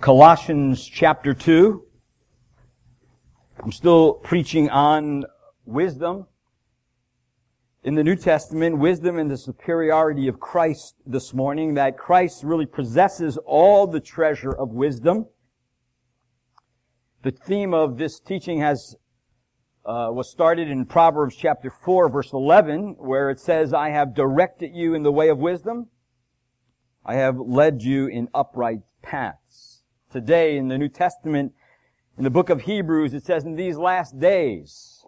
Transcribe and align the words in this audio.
Colossians 0.00 0.86
chapter 0.86 1.34
2. 1.34 1.84
I'm 3.62 3.70
still 3.70 4.14
preaching 4.14 4.70
on 4.70 5.26
wisdom. 5.66 6.26
In 7.84 7.96
the 7.96 8.02
New 8.02 8.16
Testament, 8.16 8.78
wisdom 8.78 9.18
and 9.18 9.30
the 9.30 9.36
superiority 9.36 10.26
of 10.26 10.40
Christ 10.40 10.94
this 11.04 11.34
morning, 11.34 11.74
that 11.74 11.98
Christ 11.98 12.42
really 12.44 12.64
possesses 12.64 13.36
all 13.44 13.86
the 13.86 14.00
treasure 14.00 14.50
of 14.50 14.70
wisdom. 14.70 15.26
The 17.22 17.32
theme 17.32 17.74
of 17.74 17.98
this 17.98 18.20
teaching 18.20 18.60
has 18.60 18.96
uh, 19.84 20.08
was 20.12 20.30
started 20.30 20.68
in 20.68 20.86
Proverbs 20.86 21.36
chapter 21.36 21.70
4 21.84 22.08
verse 22.08 22.32
11 22.32 22.96
where 22.98 23.28
it 23.28 23.38
says, 23.38 23.74
I 23.74 23.90
have 23.90 24.14
directed 24.14 24.74
you 24.74 24.94
in 24.94 25.02
the 25.02 25.12
way 25.12 25.28
of 25.28 25.36
wisdom. 25.36 25.88
I 27.04 27.16
have 27.16 27.36
led 27.38 27.82
you 27.82 28.06
in 28.06 28.28
upright 28.32 28.80
paths 29.02 29.79
today 30.10 30.56
in 30.56 30.68
the 30.68 30.78
New 30.78 30.88
Testament, 30.88 31.52
in 32.18 32.24
the 32.24 32.30
book 32.30 32.50
of 32.50 32.62
Hebrews, 32.62 33.14
it 33.14 33.24
says, 33.24 33.44
in 33.44 33.54
these 33.54 33.76
last 33.76 34.18
days 34.18 35.04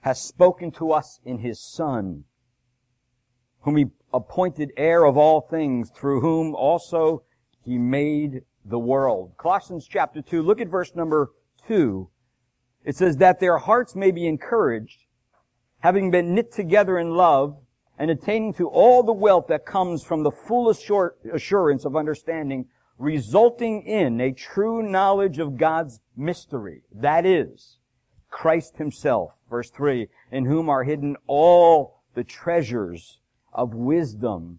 has 0.00 0.20
spoken 0.20 0.70
to 0.72 0.92
us 0.92 1.20
in 1.24 1.38
his 1.38 1.60
Son, 1.60 2.24
whom 3.60 3.76
he 3.76 3.86
appointed 4.12 4.72
heir 4.76 5.04
of 5.04 5.16
all 5.16 5.40
things, 5.40 5.90
through 5.90 6.20
whom 6.20 6.54
also 6.54 7.22
he 7.64 7.78
made 7.78 8.42
the 8.64 8.78
world. 8.78 9.32
Colossians 9.36 9.86
chapter 9.88 10.22
2, 10.22 10.42
look 10.42 10.60
at 10.60 10.68
verse 10.68 10.94
number 10.94 11.32
2. 11.66 12.08
It 12.84 12.96
says 12.96 13.18
that 13.18 13.40
their 13.40 13.58
hearts 13.58 13.94
may 13.94 14.10
be 14.10 14.26
encouraged, 14.26 15.04
having 15.80 16.10
been 16.10 16.34
knit 16.34 16.52
together 16.52 16.98
in 16.98 17.10
love, 17.10 17.58
and 17.98 18.10
attaining 18.10 18.54
to 18.54 18.68
all 18.68 19.02
the 19.02 19.12
wealth 19.12 19.46
that 19.48 19.66
comes 19.66 20.04
from 20.04 20.22
the 20.22 20.30
full 20.30 20.70
assurance 20.70 21.84
of 21.84 21.96
understanding 21.96 22.66
resulting 22.98 23.82
in 23.82 24.20
a 24.20 24.32
true 24.32 24.82
knowledge 24.82 25.38
of 25.38 25.56
God's 25.56 26.00
mystery. 26.16 26.82
That 26.92 27.24
is, 27.24 27.78
Christ 28.28 28.76
himself, 28.76 29.38
verse 29.48 29.70
3, 29.70 30.08
in 30.32 30.44
whom 30.44 30.68
are 30.68 30.84
hidden 30.84 31.16
all 31.26 32.02
the 32.14 32.24
treasures 32.24 33.20
of 33.52 33.72
wisdom 33.72 34.58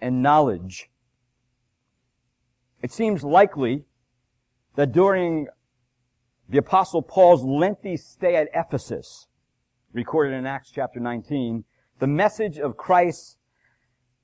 and 0.00 0.22
knowledge. 0.22 0.90
It 2.82 2.92
seems 2.92 3.22
likely 3.22 3.84
that 4.74 4.92
during 4.92 5.48
the 6.48 6.58
apostle 6.58 7.02
Paul's 7.02 7.44
lengthy 7.44 7.96
stay 7.96 8.36
at 8.36 8.48
Ephesus, 8.54 9.26
recorded 9.92 10.34
in 10.34 10.46
Acts 10.46 10.70
chapter 10.70 11.00
19, 11.00 11.64
the 11.98 12.06
message 12.06 12.58
of 12.58 12.76
Christ 12.76 13.38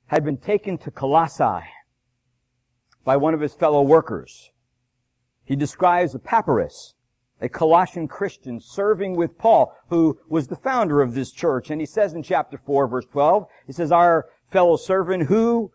had 0.06 0.24
been 0.24 0.36
taken 0.36 0.78
to 0.78 0.90
Colossae 0.90 1.64
by 3.04 3.16
one 3.16 3.34
of 3.34 3.40
his 3.40 3.54
fellow 3.54 3.82
workers. 3.82 4.50
He 5.44 5.56
describes 5.56 6.14
Epaphras, 6.14 6.94
a 7.40 7.48
Colossian 7.48 8.06
Christian 8.06 8.60
serving 8.60 9.16
with 9.16 9.36
Paul, 9.38 9.76
who 9.88 10.18
was 10.28 10.46
the 10.46 10.56
founder 10.56 11.02
of 11.02 11.14
this 11.14 11.32
church. 11.32 11.70
And 11.70 11.80
he 11.80 11.86
says 11.86 12.14
in 12.14 12.22
chapter 12.22 12.56
4, 12.56 12.86
verse 12.86 13.06
12, 13.10 13.46
he 13.66 13.72
says, 13.72 13.90
our 13.90 14.26
fellow 14.50 14.76
servant 14.76 15.24
who 15.24 15.72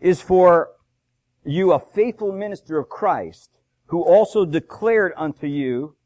is 0.00 0.20
for 0.20 0.70
you 1.44 1.72
a 1.72 1.78
faithful 1.78 2.32
minister 2.32 2.78
of 2.78 2.88
Christ, 2.88 3.58
who 3.86 4.02
also 4.02 4.44
declared 4.44 5.12
unto 5.16 5.46
you, 5.46 5.96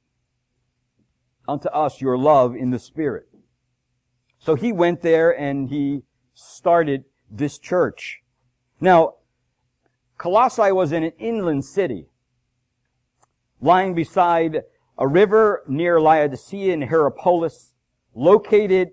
unto 1.49 1.69
us 1.69 2.01
your 2.01 2.19
love 2.19 2.55
in 2.55 2.71
the 2.71 2.79
Spirit. 2.79 3.27
So 4.39 4.55
he 4.55 4.73
went 4.73 5.03
there 5.03 5.31
and 5.31 5.69
he 5.69 6.03
started 6.35 7.05
this 7.31 7.59
church. 7.59 8.21
Now, 8.81 9.15
Colossae 10.23 10.71
was 10.71 10.93
in 10.93 11.03
an 11.03 11.11
inland 11.19 11.65
city, 11.65 12.07
lying 13.61 13.93
beside 13.93 14.63
a 14.97 15.09
river 15.09 15.65
near 15.67 16.01
Laodicea 16.01 16.73
and 16.73 16.85
Hierapolis, 16.85 17.75
located 18.15 18.93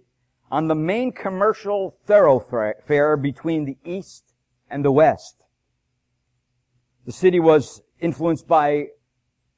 on 0.49 0.67
the 0.67 0.73
main 0.73 1.11
commercial 1.11 1.97
thoroughfare 2.07 3.15
between 3.15 3.65
the 3.65 3.77
east 3.85 4.33
and 4.71 4.83
the 4.83 4.91
west. 4.91 5.45
The 7.05 7.11
city 7.11 7.39
was 7.39 7.83
influenced 7.99 8.47
by 8.47 8.87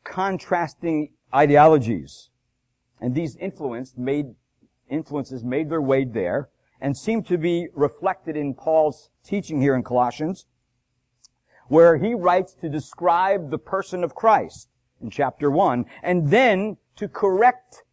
contrasting 0.03 1.13
ideologies, 1.34 2.31
and 3.00 3.16
these 3.16 3.38
influence 3.38 3.95
made, 3.95 4.25
influences 4.90 5.41
made 5.41 5.69
their 5.69 5.81
way 5.81 6.03
there 6.03 6.50
and 6.81 6.97
seem 6.97 7.24
to 7.24 7.38
be 7.38 7.69
reflected 7.74 8.35
in 8.35 8.56
Paul's 8.56 9.09
teaching 9.24 9.62
here 9.62 9.74
in 9.74 9.84
Colossians 9.84 10.47
where 11.71 11.95
he 11.95 12.13
writes 12.13 12.53
to 12.53 12.67
describe 12.67 13.49
the 13.49 13.57
person 13.57 14.03
of 14.03 14.13
Christ 14.13 14.67
in 15.01 15.09
chapter 15.09 15.49
1, 15.49 15.85
and 16.03 16.29
then 16.29 16.75
to 16.97 17.07
correct 17.07 17.83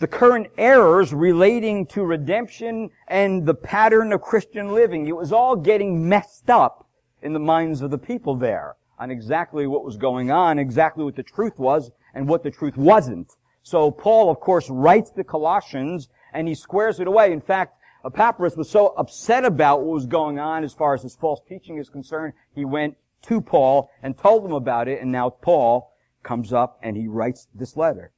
the 0.00 0.08
current 0.08 0.48
errors 0.58 1.14
relating 1.14 1.86
to 1.86 2.02
redemption 2.02 2.90
and 3.06 3.46
the 3.46 3.54
pattern 3.54 4.12
of 4.12 4.22
Christian 4.22 4.74
living. 4.74 5.06
It 5.06 5.14
was 5.14 5.32
all 5.32 5.54
getting 5.54 6.08
messed 6.08 6.50
up 6.50 6.88
in 7.22 7.32
the 7.32 7.38
minds 7.38 7.80
of 7.80 7.92
the 7.92 7.96
people 7.96 8.34
there 8.34 8.74
on 8.98 9.12
exactly 9.12 9.68
what 9.68 9.84
was 9.84 9.96
going 9.96 10.32
on, 10.32 10.58
exactly 10.58 11.04
what 11.04 11.14
the 11.14 11.22
truth 11.22 11.60
was, 11.60 11.92
and 12.12 12.28
what 12.28 12.42
the 12.42 12.50
truth 12.50 12.76
wasn't. 12.76 13.36
So 13.62 13.92
Paul, 13.92 14.30
of 14.30 14.40
course, 14.40 14.68
writes 14.68 15.12
the 15.12 15.22
Colossians, 15.22 16.08
and 16.32 16.48
he 16.48 16.56
squares 16.56 16.98
it 16.98 17.06
away. 17.06 17.32
In 17.32 17.40
fact, 17.40 17.78
Epaphras 18.06 18.56
was 18.56 18.70
so 18.70 18.88
upset 18.96 19.44
about 19.44 19.80
what 19.80 19.94
was 19.94 20.06
going 20.06 20.38
on 20.38 20.62
as 20.62 20.72
far 20.72 20.94
as 20.94 21.02
his 21.02 21.16
false 21.16 21.40
teaching 21.48 21.78
is 21.78 21.90
concerned, 21.90 22.32
he 22.54 22.64
went 22.64 22.96
to 23.22 23.40
Paul 23.40 23.90
and 24.02 24.16
told 24.16 24.44
him 24.44 24.52
about 24.52 24.86
it, 24.86 25.00
and 25.00 25.10
now 25.10 25.30
Paul 25.30 25.92
comes 26.22 26.52
up 26.52 26.78
and 26.82 26.96
he 26.96 27.08
writes 27.08 27.48
this 27.54 27.76
letter. 27.76 28.12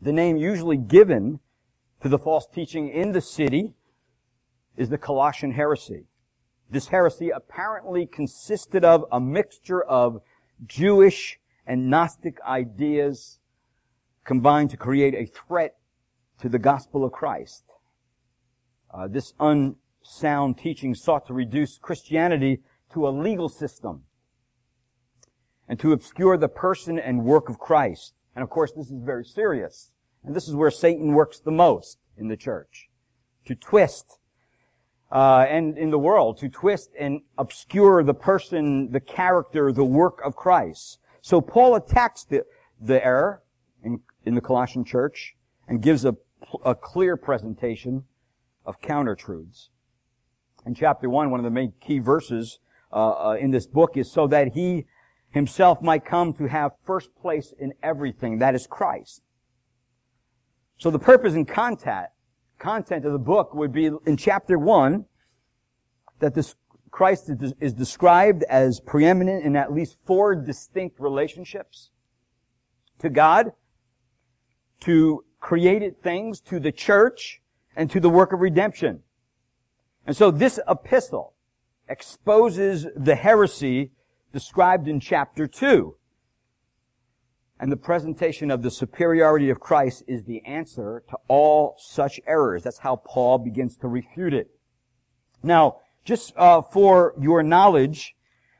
The 0.00 0.12
name 0.12 0.36
usually 0.36 0.76
given 0.76 1.40
to 2.02 2.08
the 2.08 2.18
false 2.18 2.46
teaching 2.46 2.90
in 2.90 3.12
the 3.12 3.20
city 3.20 3.72
is 4.76 4.90
the 4.90 4.98
Colossian 4.98 5.52
heresy. 5.52 6.04
This 6.68 6.88
heresy 6.88 7.30
apparently 7.30 8.04
consisted 8.04 8.84
of 8.84 9.04
a 9.10 9.20
mixture 9.20 9.82
of 9.82 10.20
Jewish 10.66 11.38
and 11.66 11.88
Gnostic 11.88 12.38
ideas 12.42 13.38
combined 14.24 14.70
to 14.70 14.76
create 14.76 15.14
a 15.14 15.24
threat 15.24 15.76
to 16.40 16.48
the 16.48 16.58
gospel 16.58 17.04
of 17.04 17.12
Christ. 17.12 17.64
Uh, 18.94 19.08
this 19.08 19.32
unsound 19.40 20.56
teaching 20.56 20.94
sought 20.94 21.26
to 21.26 21.34
reduce 21.34 21.78
Christianity 21.78 22.60
to 22.92 23.08
a 23.08 23.10
legal 23.10 23.48
system 23.48 24.04
and 25.68 25.80
to 25.80 25.92
obscure 25.92 26.36
the 26.36 26.48
person 26.48 26.98
and 26.98 27.24
work 27.24 27.48
of 27.48 27.58
Christ. 27.58 28.14
And 28.36 28.42
of 28.44 28.50
course, 28.50 28.70
this 28.70 28.86
is 28.90 29.00
very 29.02 29.24
serious. 29.24 29.90
And 30.22 30.34
this 30.34 30.46
is 30.46 30.54
where 30.54 30.70
Satan 30.70 31.12
works 31.12 31.40
the 31.40 31.50
most 31.50 31.98
in 32.16 32.28
the 32.28 32.36
church. 32.36 32.88
To 33.46 33.56
twist, 33.56 34.18
uh, 35.10 35.46
and 35.48 35.76
in 35.76 35.90
the 35.90 35.98
world, 35.98 36.38
to 36.38 36.48
twist 36.48 36.90
and 36.98 37.22
obscure 37.36 38.04
the 38.04 38.14
person, 38.14 38.92
the 38.92 39.00
character, 39.00 39.72
the 39.72 39.84
work 39.84 40.20
of 40.24 40.36
Christ. 40.36 40.98
So 41.20 41.40
Paul 41.40 41.74
attacks 41.74 42.24
the, 42.24 42.44
the 42.80 43.04
error 43.04 43.42
in, 43.82 44.00
in 44.24 44.34
the 44.34 44.40
Colossian 44.40 44.84
church 44.84 45.34
and 45.66 45.82
gives 45.82 46.04
a, 46.04 46.16
a 46.64 46.74
clear 46.74 47.16
presentation 47.16 48.04
of 48.64 48.80
counter 48.80 49.14
truths. 49.14 49.70
In 50.66 50.74
chapter 50.74 51.08
1, 51.10 51.30
one 51.30 51.40
of 51.40 51.44
the 51.44 51.50
main 51.50 51.72
key 51.80 51.98
verses 51.98 52.58
uh, 52.92 53.10
uh, 53.10 53.36
in 53.38 53.50
this 53.50 53.66
book 53.66 53.96
is 53.96 54.10
so 54.10 54.26
that 54.28 54.54
he 54.54 54.86
himself 55.30 55.82
might 55.82 56.04
come 56.04 56.32
to 56.32 56.46
have 56.46 56.72
first 56.84 57.14
place 57.20 57.52
in 57.58 57.74
everything. 57.82 58.38
That 58.38 58.54
is 58.54 58.66
Christ. 58.66 59.22
So 60.78 60.90
the 60.90 60.98
purpose 60.98 61.34
and 61.34 61.46
content, 61.46 62.06
content 62.58 63.04
of 63.04 63.12
the 63.12 63.18
book 63.18 63.54
would 63.54 63.72
be 63.72 63.90
in 64.06 64.16
chapter 64.16 64.58
one, 64.58 65.06
that 66.20 66.34
this 66.34 66.54
Christ 66.90 67.28
is 67.60 67.74
described 67.74 68.44
as 68.44 68.78
preeminent 68.78 69.44
in 69.44 69.56
at 69.56 69.72
least 69.72 69.96
four 70.06 70.36
distinct 70.36 71.00
relationships. 71.00 71.90
To 73.00 73.10
God, 73.10 73.50
to 74.82 75.24
created 75.40 76.00
things, 76.00 76.40
to 76.42 76.60
the 76.60 76.70
church, 76.70 77.40
and 77.76 77.90
to 77.90 78.00
the 78.00 78.10
work 78.10 78.32
of 78.32 78.40
redemption. 78.40 79.02
And 80.06 80.16
so 80.16 80.30
this 80.30 80.60
epistle 80.68 81.34
exposes 81.88 82.86
the 82.96 83.14
heresy 83.14 83.92
described 84.32 84.88
in 84.88 85.00
chapter 85.00 85.46
2. 85.46 85.96
And 87.60 87.70
the 87.70 87.76
presentation 87.76 88.50
of 88.50 88.62
the 88.62 88.70
superiority 88.70 89.48
of 89.48 89.60
Christ 89.60 90.02
is 90.08 90.24
the 90.24 90.44
answer 90.44 91.04
to 91.08 91.16
all 91.28 91.76
such 91.78 92.20
errors. 92.26 92.64
That's 92.64 92.78
how 92.78 92.96
Paul 92.96 93.38
begins 93.38 93.76
to 93.78 93.88
refute 93.88 94.34
it. 94.34 94.50
Now, 95.42 95.76
just 96.04 96.36
uh, 96.36 96.62
for 96.62 97.14
your 97.18 97.42
knowledge, 97.42 98.14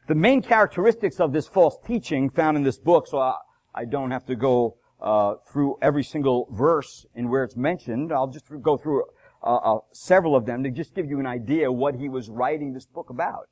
the 0.06 0.14
main 0.14 0.42
characteristics 0.42 1.18
of 1.18 1.32
this 1.32 1.48
false 1.48 1.76
teaching 1.84 2.30
found 2.30 2.56
in 2.56 2.62
this 2.62 2.78
book, 2.78 3.06
so 3.06 3.18
I, 3.18 3.34
I 3.74 3.84
don't 3.84 4.10
have 4.12 4.26
to 4.26 4.36
go 4.36 4.76
uh, 5.04 5.34
through 5.46 5.76
every 5.82 6.02
single 6.02 6.48
verse 6.50 7.04
in 7.14 7.28
where 7.28 7.44
it's 7.44 7.56
mentioned. 7.56 8.10
I'll 8.10 8.26
just 8.26 8.46
go 8.62 8.78
through 8.78 9.04
uh, 9.42 9.56
uh, 9.56 9.78
several 9.92 10.34
of 10.34 10.46
them 10.46 10.64
to 10.64 10.70
just 10.70 10.94
give 10.94 11.06
you 11.10 11.20
an 11.20 11.26
idea 11.26 11.70
what 11.70 11.96
he 11.96 12.08
was 12.08 12.30
writing 12.30 12.72
this 12.72 12.86
book 12.86 13.10
about, 13.10 13.48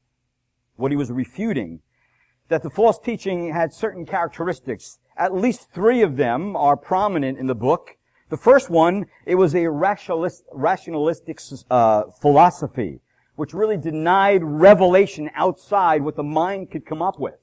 what 0.76 0.90
he 0.90 0.96
was 0.96 1.12
refuting. 1.12 1.80
that 2.48 2.62
the 2.62 2.70
false 2.70 2.98
teaching 2.98 3.52
had 3.52 3.72
certain 3.72 4.04
characteristics. 4.06 4.98
At 5.16 5.34
least 5.34 5.70
three 5.72 6.02
of 6.02 6.16
them 6.16 6.56
are 6.56 6.76
prominent 6.76 7.38
in 7.38 7.46
the 7.46 7.54
book. 7.54 7.96
The 8.30 8.36
first 8.38 8.70
one, 8.70 9.06
it 9.26 9.34
was 9.34 9.54
a 9.54 9.68
rationalist, 9.68 10.44
rationalistic 10.52 11.38
uh, 11.70 12.04
philosophy, 12.20 13.00
which 13.36 13.52
really 13.52 13.76
denied 13.76 14.42
revelation 14.42 15.30
outside 15.34 16.02
what 16.02 16.16
the 16.16 16.22
mind 16.22 16.70
could 16.70 16.86
come 16.86 17.02
up 17.02 17.18
with. 17.18 17.41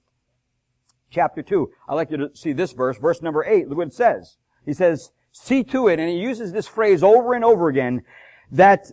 Chapter 1.09 1.41
2. 1.41 1.71
I'd 1.87 1.95
like 1.95 2.11
you 2.11 2.17
to 2.17 2.35
see 2.35 2.53
this 2.53 2.71
verse, 2.71 2.97
verse 2.97 3.21
number 3.21 3.43
8. 3.43 3.67
Look 3.67 3.77
what 3.77 3.87
it 3.87 3.93
says. 3.93 4.37
He 4.65 4.73
says, 4.73 5.11
see 5.31 5.63
to 5.65 5.87
it, 5.87 5.99
and 5.99 6.09
he 6.09 6.17
uses 6.17 6.51
this 6.51 6.67
phrase 6.67 7.03
over 7.03 7.33
and 7.33 7.43
over 7.43 7.69
again, 7.69 8.03
that, 8.51 8.91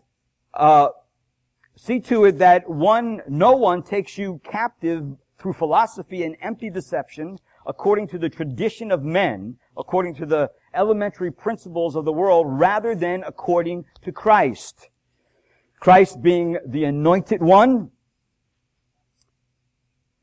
uh, 0.55 0.89
see 1.77 2.01
to 2.01 2.25
it 2.25 2.39
that 2.39 2.69
one, 2.69 3.23
no 3.29 3.53
one 3.53 3.83
takes 3.83 4.17
you 4.17 4.41
captive 4.45 5.17
through 5.39 5.53
philosophy 5.53 6.25
and 6.25 6.37
empty 6.41 6.71
deception, 6.71 7.39
according 7.67 8.09
to 8.09 8.19
the 8.19 8.29
tradition 8.29 8.91
of 8.91 9.03
men, 9.03 9.57
according 9.77 10.15
to 10.15 10.27
the 10.27 10.51
elementary 10.75 11.31
principles 11.31 11.97
of 11.97 12.05
the 12.05 12.13
world, 12.13 12.47
rather 12.49 12.95
than 12.95 13.23
according 13.27 13.85
to 14.03 14.13
Christ. 14.13 14.89
Christ 15.81 16.23
being 16.23 16.59
the 16.67 16.85
anointed 16.85 17.43
one, 17.43 17.91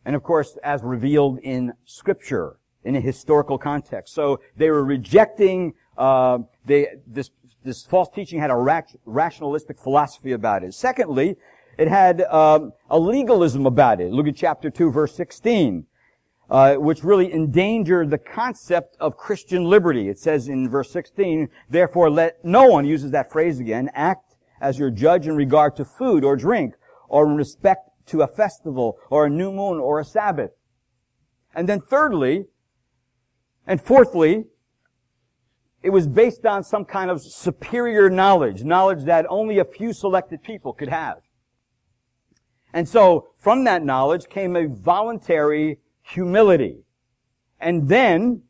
and 0.05 0.15
of 0.15 0.23
course, 0.23 0.57
as 0.63 0.81
revealed 0.83 1.39
in 1.39 1.73
Scripture, 1.85 2.57
in 2.83 2.95
a 2.95 3.01
historical 3.01 3.57
context. 3.57 4.13
So 4.13 4.41
they 4.57 4.69
were 4.69 4.83
rejecting 4.83 5.73
uh, 5.97 6.39
they, 6.65 6.87
this 7.07 7.29
this 7.63 7.85
false 7.85 8.09
teaching 8.09 8.39
had 8.39 8.51
a 8.51 8.83
rationalistic 9.05 9.79
philosophy 9.79 10.33
about 10.33 10.63
it. 10.63 10.73
Secondly, 10.73 11.37
it 11.77 11.87
had 11.87 12.21
um, 12.23 12.73
a 12.89 12.99
legalism 12.99 13.65
about 13.65 14.01
it. 14.01 14.11
Look 14.11 14.27
at 14.27 14.35
chapter 14.35 14.69
2, 14.69 14.91
verse 14.91 15.15
16, 15.15 15.85
uh, 16.49 16.75
which 16.75 17.03
really 17.03 17.31
endangered 17.31 18.09
the 18.09 18.17
concept 18.17 18.97
of 18.99 19.17
Christian 19.17 19.63
liberty. 19.63 20.09
It 20.09 20.19
says 20.19 20.49
in 20.49 20.69
verse 20.69 20.91
16, 20.91 21.49
therefore 21.69 22.09
let 22.09 22.43
no 22.43 22.67
one, 22.67 22.85
uses 22.85 23.11
that 23.11 23.31
phrase 23.31 23.59
again, 23.59 23.89
act 23.93 24.35
as 24.61 24.77
your 24.77 24.91
judge 24.91 25.27
in 25.27 25.35
regard 25.35 25.75
to 25.77 25.85
food 25.85 26.23
or 26.23 26.35
drink, 26.35 26.75
or 27.07 27.25
in 27.25 27.35
respect 27.35 27.89
to 28.07 28.21
a 28.21 28.27
festival, 28.27 28.97
or 29.09 29.25
a 29.25 29.29
new 29.29 29.51
moon, 29.51 29.79
or 29.79 29.99
a 29.99 30.05
Sabbath. 30.05 30.51
And 31.55 31.69
then 31.69 31.81
thirdly, 31.81 32.45
and 33.65 33.81
fourthly, 33.81 34.45
it 35.81 35.89
was 35.89 36.07
based 36.07 36.45
on 36.45 36.63
some 36.63 36.85
kind 36.85 37.11
of 37.11 37.21
superior 37.21 38.09
knowledge, 38.09 38.63
knowledge 38.63 39.03
that 39.03 39.25
only 39.29 39.59
a 39.59 39.65
few 39.65 39.93
selected 39.93 40.43
people 40.43 40.73
could 40.73 40.89
have. 40.89 41.17
And 42.73 42.89
so, 42.89 43.27
from 43.37 43.65
that 43.65 43.83
knowledge 43.83 44.29
came 44.29 44.55
a 44.55 44.67
voluntary 44.67 45.79
humility. 46.01 46.83
And 47.59 47.87
then, 47.87 48.43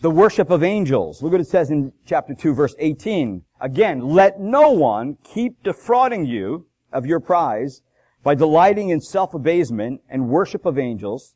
the 0.00 0.10
worship 0.10 0.50
of 0.50 0.62
angels. 0.62 1.22
Look 1.22 1.32
what 1.32 1.40
it 1.40 1.48
says 1.48 1.70
in 1.70 1.92
chapter 2.06 2.34
2 2.34 2.54
verse 2.54 2.74
18. 2.78 3.42
Again, 3.60 4.00
let 4.00 4.38
no 4.38 4.70
one 4.70 5.16
keep 5.24 5.62
defrauding 5.62 6.24
you 6.24 6.66
of 6.92 7.04
your 7.06 7.20
prize 7.20 7.82
by 8.28 8.34
delighting 8.34 8.90
in 8.90 9.00
self-abasement 9.00 10.02
and 10.10 10.28
worship 10.28 10.66
of 10.66 10.78
angels, 10.78 11.34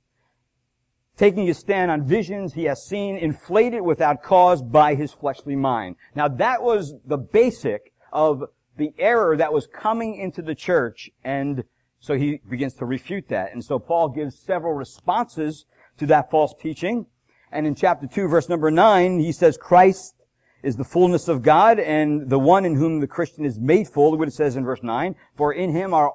taking 1.17 1.47
his 1.47 1.57
stand 1.57 1.91
on 1.91 2.05
visions 2.05 2.53
he 2.53 2.65
has 2.65 2.85
seen, 2.85 3.17
inflated 3.17 3.81
without 3.81 4.23
cause 4.23 4.61
by 4.61 4.95
his 4.95 5.11
fleshly 5.11 5.57
mind. 5.57 5.97
Now 6.15 6.29
that 6.29 6.63
was 6.63 6.93
the 7.07 7.17
basic 7.17 7.95
of 8.13 8.45
the 8.77 8.93
error 8.99 9.39
that 9.39 9.55
was 9.55 9.67
coming 9.67 10.17
into 10.17 10.43
the 10.43 10.55
church, 10.55 11.09
and 11.25 11.65
so 11.99 12.13
he 12.13 12.43
begins 12.47 12.75
to 12.75 12.85
refute 12.85 13.29
that. 13.29 13.55
And 13.55 13.65
so 13.65 13.79
Paul 13.79 14.11
gives 14.11 14.39
several 14.39 14.75
responses 14.75 15.65
to 15.97 16.05
that 16.09 16.31
false 16.31 16.53
teaching. 16.61 17.07
And 17.51 17.67
in 17.67 17.75
chapter 17.75 18.07
2, 18.07 18.29
verse 18.29 18.51
number 18.51 18.71
9, 18.71 19.19
he 19.19 19.33
says, 19.33 19.57
Christ 19.57 20.15
is 20.63 20.77
the 20.77 20.85
fullness 20.85 21.27
of 21.27 21.41
God, 21.41 21.79
and 21.79 22.29
the 22.29 22.39
one 22.39 22.67
in 22.67 22.75
whom 22.75 23.01
the 23.01 23.07
Christian 23.07 23.47
is 23.47 23.59
made 23.59 23.89
full. 23.89 24.15
What 24.19 24.29
it 24.29 24.35
says 24.35 24.57
in 24.57 24.65
verse 24.65 24.83
9. 24.83 25.15
For 25.35 25.55
in 25.55 25.75
him 25.75 25.95
are 25.95 26.13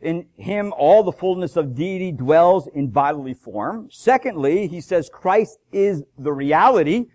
in 0.00 0.26
him 0.36 0.72
all 0.76 1.02
the 1.02 1.12
fullness 1.12 1.56
of 1.56 1.74
deity 1.74 2.12
dwells 2.12 2.68
in 2.68 2.88
bodily 2.88 3.34
form. 3.34 3.88
Secondly, 3.90 4.66
he 4.66 4.80
says 4.80 5.08
Christ 5.12 5.58
is 5.72 6.04
the 6.18 6.32
reality. 6.32 7.06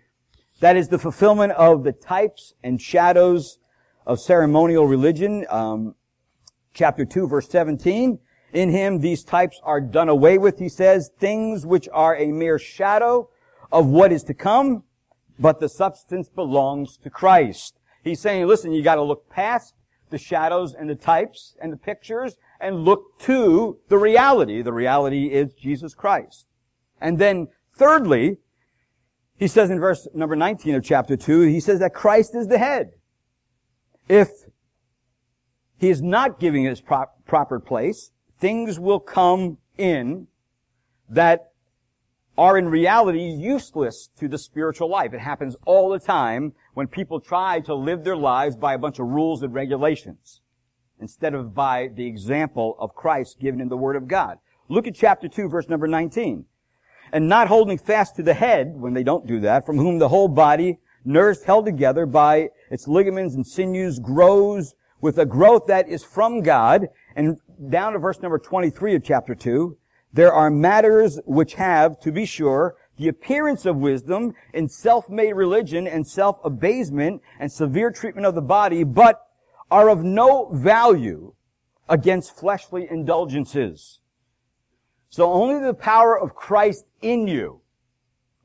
That 0.60 0.76
is 0.76 0.88
the 0.88 0.98
fulfillment 0.98 1.52
of 1.52 1.84
the 1.84 1.92
types 1.92 2.54
and 2.62 2.80
shadows 2.80 3.58
of 4.06 4.20
ceremonial 4.20 4.86
religion. 4.86 5.46
Um, 5.48 5.94
chapter 6.74 7.04
2, 7.04 7.28
verse 7.28 7.48
17. 7.48 8.18
In 8.52 8.70
him 8.70 8.98
these 8.98 9.22
types 9.22 9.60
are 9.62 9.80
done 9.80 10.08
away 10.08 10.36
with, 10.36 10.58
he 10.58 10.68
says, 10.68 11.10
things 11.18 11.64
which 11.64 11.88
are 11.92 12.16
a 12.16 12.32
mere 12.32 12.58
shadow 12.58 13.30
of 13.70 13.86
what 13.86 14.10
is 14.10 14.24
to 14.24 14.34
come, 14.34 14.82
but 15.38 15.60
the 15.60 15.68
substance 15.68 16.28
belongs 16.28 16.96
to 16.98 17.10
Christ. 17.10 17.78
He's 18.02 18.20
saying, 18.20 18.46
listen, 18.46 18.72
you 18.72 18.82
gotta 18.82 19.02
look 19.02 19.28
past 19.30 19.74
the 20.10 20.18
shadows 20.18 20.74
and 20.74 20.90
the 20.90 20.96
types 20.96 21.56
and 21.62 21.72
the 21.72 21.76
pictures 21.76 22.36
and 22.60 22.84
look 22.84 23.18
to 23.20 23.78
the 23.88 23.98
reality. 23.98 24.62
The 24.62 24.72
reality 24.72 25.32
is 25.32 25.54
Jesus 25.54 25.94
Christ. 25.94 26.46
And 27.00 27.18
then 27.18 27.48
thirdly, 27.74 28.38
he 29.36 29.48
says 29.48 29.70
in 29.70 29.80
verse 29.80 30.06
number 30.14 30.36
19 30.36 30.74
of 30.74 30.84
chapter 30.84 31.16
2, 31.16 31.42
he 31.42 31.60
says 31.60 31.78
that 31.80 31.94
Christ 31.94 32.34
is 32.34 32.48
the 32.48 32.58
head. 32.58 32.90
If 34.08 34.28
he 35.78 35.88
is 35.88 36.02
not 36.02 36.38
giving 36.38 36.64
his 36.64 36.82
proper 36.82 37.60
place, 37.60 38.10
things 38.38 38.78
will 38.78 39.00
come 39.00 39.58
in 39.78 40.26
that 41.08 41.52
are 42.36 42.58
in 42.58 42.68
reality 42.68 43.22
useless 43.22 44.08
to 44.18 44.28
the 44.28 44.38
spiritual 44.38 44.88
life. 44.88 45.14
It 45.14 45.20
happens 45.20 45.56
all 45.64 45.88
the 45.88 45.98
time 45.98 46.52
when 46.74 46.86
people 46.86 47.20
try 47.20 47.60
to 47.60 47.74
live 47.74 48.04
their 48.04 48.16
lives 48.16 48.56
by 48.56 48.74
a 48.74 48.78
bunch 48.78 48.98
of 48.98 49.06
rules 49.06 49.42
and 49.42 49.54
regulations 49.54 50.40
instead 51.00 51.34
of 51.34 51.54
by 51.54 51.88
the 51.94 52.06
example 52.06 52.76
of 52.78 52.94
Christ 52.94 53.40
given 53.40 53.60
in 53.60 53.68
the 53.68 53.76
Word 53.76 53.96
of 53.96 54.08
God. 54.08 54.38
Look 54.68 54.86
at 54.86 54.94
chapter 54.94 55.28
2, 55.28 55.48
verse 55.48 55.68
number 55.68 55.88
19. 55.88 56.44
And 57.12 57.28
not 57.28 57.48
holding 57.48 57.78
fast 57.78 58.16
to 58.16 58.22
the 58.22 58.34
head, 58.34 58.74
when 58.76 58.94
they 58.94 59.02
don't 59.02 59.26
do 59.26 59.40
that, 59.40 59.66
from 59.66 59.78
whom 59.78 59.98
the 59.98 60.08
whole 60.08 60.28
body, 60.28 60.78
nursed, 61.04 61.44
held 61.44 61.64
together 61.64 62.06
by 62.06 62.50
its 62.70 62.86
ligaments 62.86 63.34
and 63.34 63.46
sinews, 63.46 63.98
grows 63.98 64.74
with 65.00 65.18
a 65.18 65.26
growth 65.26 65.66
that 65.66 65.88
is 65.88 66.04
from 66.04 66.42
God. 66.42 66.88
And 67.16 67.38
down 67.68 67.94
to 67.94 67.98
verse 67.98 68.20
number 68.20 68.38
23 68.38 68.94
of 68.94 69.02
chapter 69.02 69.34
2, 69.34 69.76
there 70.12 70.32
are 70.32 70.50
matters 70.50 71.18
which 71.24 71.54
have, 71.54 71.98
to 72.00 72.12
be 72.12 72.24
sure, 72.24 72.76
the 72.96 73.08
appearance 73.08 73.64
of 73.64 73.76
wisdom 73.76 74.34
in 74.52 74.68
self-made 74.68 75.32
religion 75.32 75.86
and 75.86 76.06
self-abasement 76.06 77.22
and 77.38 77.50
severe 77.50 77.90
treatment 77.90 78.26
of 78.26 78.34
the 78.34 78.42
body, 78.42 78.84
but 78.84 79.26
are 79.70 79.88
of 79.88 80.02
no 80.02 80.50
value 80.52 81.34
against 81.88 82.36
fleshly 82.36 82.86
indulgences. 82.90 84.00
So 85.08 85.32
only 85.32 85.64
the 85.64 85.74
power 85.74 86.18
of 86.18 86.34
Christ 86.34 86.84
in 87.02 87.26
you 87.26 87.62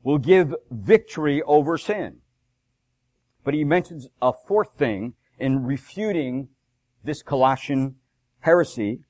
will 0.02 0.18
give 0.18 0.54
victory 0.70 1.42
over 1.42 1.78
sin. 1.78 2.18
But 3.44 3.54
he 3.54 3.64
mentions 3.64 4.08
a 4.20 4.32
fourth 4.32 4.74
thing 4.76 5.14
in 5.38 5.64
refuting 5.64 6.48
this 7.04 7.22
Colossian 7.22 7.96
heresy. 8.40 9.00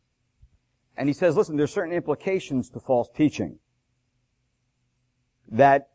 And 0.96 1.08
he 1.08 1.14
says, 1.14 1.36
listen, 1.36 1.56
there's 1.56 1.72
certain 1.72 1.94
implications 1.94 2.68
to 2.70 2.80
false 2.80 3.08
teaching. 3.14 3.58
That 5.48 5.88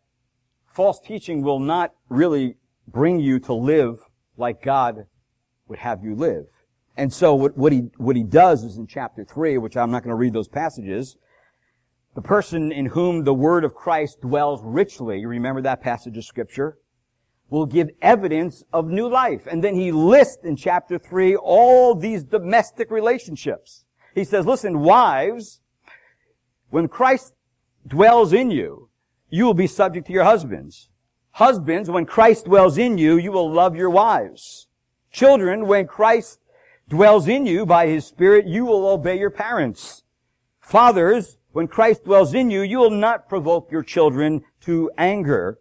false 0.66 1.00
teaching 1.00 1.44
will 1.44 1.60
not 1.60 1.94
really 2.10 2.58
bring 2.88 3.20
you 3.20 3.40
to 3.40 3.54
live 3.54 4.00
like 4.38 4.64
God 4.64 5.06
would 5.72 5.80
have 5.80 6.04
you 6.04 6.14
live. 6.14 6.46
And 6.96 7.12
so 7.12 7.34
what, 7.34 7.58
what 7.58 7.72
he, 7.72 7.90
what 7.98 8.16
he 8.16 8.24
does 8.24 8.64
is 8.64 8.78
in 8.78 8.86
chapter 8.86 9.26
3, 9.26 9.58
which 9.58 9.76
I'm 9.76 9.90
not 9.90 10.04
going 10.04 10.12
to 10.12 10.16
read 10.16 10.34
those 10.34 10.50
passages, 10.50 11.18
the 12.14 12.22
person 12.22 12.72
in 12.72 12.88
whom 12.88 13.24
the 13.24 13.34
word 13.34 13.64
of 13.64 13.74
Christ 13.74 14.22
dwells 14.22 14.62
richly, 14.64 15.26
remember 15.26 15.62
that 15.62 15.82
passage 15.82 16.18
of 16.18 16.26
scripture, 16.26 16.78
will 17.50 17.66
give 17.66 17.90
evidence 18.02 18.64
of 18.72 18.88
new 18.88 19.08
life. 19.08 19.48
And 19.50 19.64
then 19.64 19.76
he 19.76 19.92
lists 19.92 20.44
in 20.44 20.58
chapter 20.58 21.00
3 21.00 21.38
all 21.38 21.96
these 21.96 22.24
domestic 22.24 22.92
relationships. 22.92 23.86
He 24.14 24.26
says, 24.26 24.46
listen, 24.46 24.80
wives, 24.80 25.62
when 26.70 26.90
Christ 26.90 27.34
dwells 27.88 28.34
in 28.34 28.52
you, 28.52 28.90
you 29.30 29.46
will 29.46 29.54
be 29.54 29.68
subject 29.68 30.08
to 30.08 30.14
your 30.14 30.26
husbands. 30.26 30.90
Husbands, 31.32 31.90
when 31.90 32.06
Christ 32.06 32.46
dwells 32.46 32.78
in 32.78 32.98
you, 32.98 33.18
you 33.18 33.32
will 33.32 33.50
love 33.50 33.76
your 33.76 33.90
wives. 33.90 34.68
Children, 35.12 35.68
when 35.68 35.88
Christ 35.88 36.40
dwells 36.88 37.28
in 37.28 37.46
you 37.46 37.66
by 37.66 37.88
His 37.88 38.06
Spirit, 38.06 38.48
you 38.48 38.66
will 38.66 38.88
obey 38.88 39.18
your 39.18 39.30
parents. 39.30 40.04
Fathers, 40.60 41.38
when 41.52 41.68
Christ 41.68 42.06
dwells 42.06 42.34
in 42.34 42.50
you, 42.50 42.62
you 42.62 42.78
will 42.78 42.90
not 42.90 43.28
provoke 43.28 43.72
your 43.72 43.84
children 43.84 44.44
to 44.62 44.90
anger, 44.98 45.60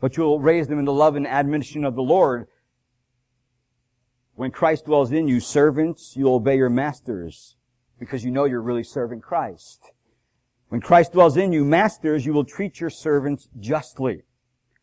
but 0.00 0.16
you 0.16 0.24
will 0.24 0.40
raise 0.40 0.66
them 0.66 0.78
in 0.78 0.84
the 0.84 0.92
love 0.92 1.14
and 1.14 1.26
admonition 1.26 1.84
of 1.84 1.94
the 1.94 2.02
Lord. 2.02 2.48
When 4.34 4.50
Christ 4.50 4.86
dwells 4.86 5.12
in 5.12 5.28
you, 5.28 5.38
servants, 5.38 6.16
you 6.16 6.32
obey 6.32 6.56
your 6.56 6.70
masters 6.70 7.56
because 7.98 8.24
you 8.24 8.32
know 8.32 8.44
you're 8.44 8.60
really 8.60 8.82
serving 8.82 9.20
Christ. 9.20 9.92
When 10.68 10.80
Christ 10.80 11.12
dwells 11.12 11.36
in 11.36 11.52
you, 11.52 11.64
masters, 11.64 12.26
you 12.26 12.32
will 12.32 12.44
treat 12.44 12.80
your 12.80 12.90
servants 12.90 13.48
justly. 13.60 14.22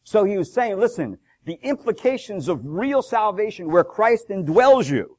So 0.03 0.23
he 0.23 0.37
was 0.37 0.53
saying, 0.53 0.79
listen, 0.79 1.17
the 1.45 1.59
implications 1.63 2.47
of 2.47 2.65
real 2.65 3.01
salvation 3.01 3.71
where 3.71 3.83
Christ 3.83 4.29
indwells 4.29 4.89
you 4.89 5.17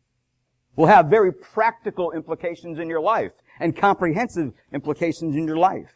will 0.76 0.86
have 0.86 1.06
very 1.06 1.32
practical 1.32 2.12
implications 2.12 2.78
in 2.78 2.88
your 2.88 3.00
life 3.00 3.32
and 3.60 3.76
comprehensive 3.76 4.52
implications 4.72 5.36
in 5.36 5.46
your 5.46 5.56
life. 5.56 5.94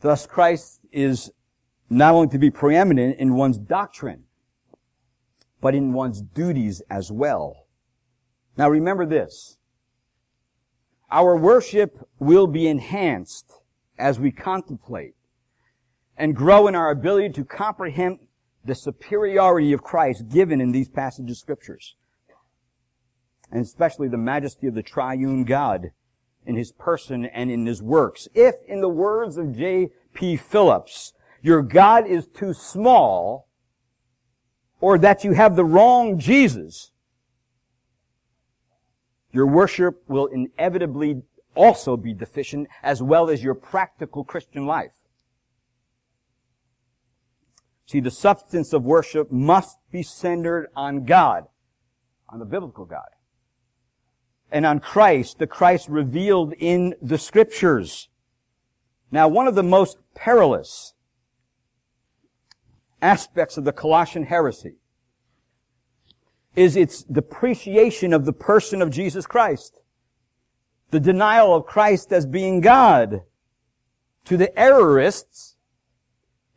Thus, 0.00 0.26
Christ 0.26 0.80
is 0.92 1.30
not 1.88 2.14
only 2.14 2.28
to 2.28 2.38
be 2.38 2.50
preeminent 2.50 3.18
in 3.18 3.34
one's 3.34 3.58
doctrine, 3.58 4.24
but 5.60 5.74
in 5.74 5.92
one's 5.92 6.20
duties 6.20 6.82
as 6.90 7.10
well. 7.10 7.66
Now 8.56 8.68
remember 8.68 9.06
this. 9.06 9.58
Our 11.10 11.36
worship 11.36 12.06
will 12.18 12.46
be 12.46 12.66
enhanced 12.66 13.52
as 13.98 14.18
we 14.18 14.30
contemplate 14.30 15.14
and 16.16 16.34
grow 16.34 16.66
in 16.66 16.74
our 16.74 16.90
ability 16.90 17.30
to 17.30 17.44
comprehend 17.44 18.18
the 18.64 18.74
superiority 18.74 19.72
of 19.72 19.82
Christ 19.82 20.28
given 20.28 20.60
in 20.60 20.72
these 20.72 20.88
passages 20.88 21.36
of 21.36 21.40
scriptures. 21.40 21.96
And 23.50 23.62
especially 23.62 24.08
the 24.08 24.16
majesty 24.16 24.66
of 24.66 24.74
the 24.74 24.82
triune 24.82 25.44
God 25.44 25.90
in 26.46 26.56
his 26.56 26.72
person 26.72 27.26
and 27.26 27.50
in 27.50 27.66
his 27.66 27.82
works. 27.82 28.28
If, 28.34 28.54
in 28.66 28.80
the 28.80 28.88
words 28.88 29.36
of 29.36 29.56
J.B. 29.56 30.36
Phillips, 30.36 31.12
your 31.42 31.62
God 31.62 32.06
is 32.06 32.26
too 32.26 32.54
small, 32.54 33.48
or 34.80 34.98
that 34.98 35.24
you 35.24 35.32
have 35.32 35.56
the 35.56 35.64
wrong 35.64 36.18
Jesus, 36.18 36.90
your 39.32 39.46
worship 39.46 40.02
will 40.08 40.26
inevitably 40.26 41.22
also 41.54 41.96
be 41.96 42.14
deficient 42.14 42.68
as 42.82 43.02
well 43.02 43.28
as 43.28 43.42
your 43.42 43.54
practical 43.54 44.24
Christian 44.24 44.66
life. 44.66 45.03
See, 47.86 48.00
the 48.00 48.10
substance 48.10 48.72
of 48.72 48.84
worship 48.84 49.30
must 49.30 49.78
be 49.90 50.02
centered 50.02 50.68
on 50.74 51.04
God, 51.04 51.46
on 52.28 52.38
the 52.38 52.46
biblical 52.46 52.84
God 52.84 53.08
and 54.54 54.64
on 54.64 54.78
Christ, 54.78 55.40
the 55.40 55.48
Christ 55.48 55.88
revealed 55.88 56.54
in 56.60 56.94
the 57.02 57.18
scriptures. 57.18 58.08
Now, 59.10 59.26
one 59.26 59.48
of 59.48 59.56
the 59.56 59.64
most 59.64 59.98
perilous 60.14 60.94
aspects 63.02 63.56
of 63.56 63.64
the 63.64 63.72
Colossian 63.72 64.26
heresy 64.26 64.76
is 66.54 66.76
its 66.76 67.02
depreciation 67.02 68.12
of 68.12 68.26
the 68.26 68.32
person 68.32 68.80
of 68.80 68.90
Jesus 68.90 69.26
Christ. 69.26 69.82
The 70.90 71.00
denial 71.00 71.52
of 71.52 71.66
Christ 71.66 72.12
as 72.12 72.24
being 72.24 72.60
God. 72.60 73.22
To 74.26 74.36
the 74.36 74.52
errorists, 74.56 75.53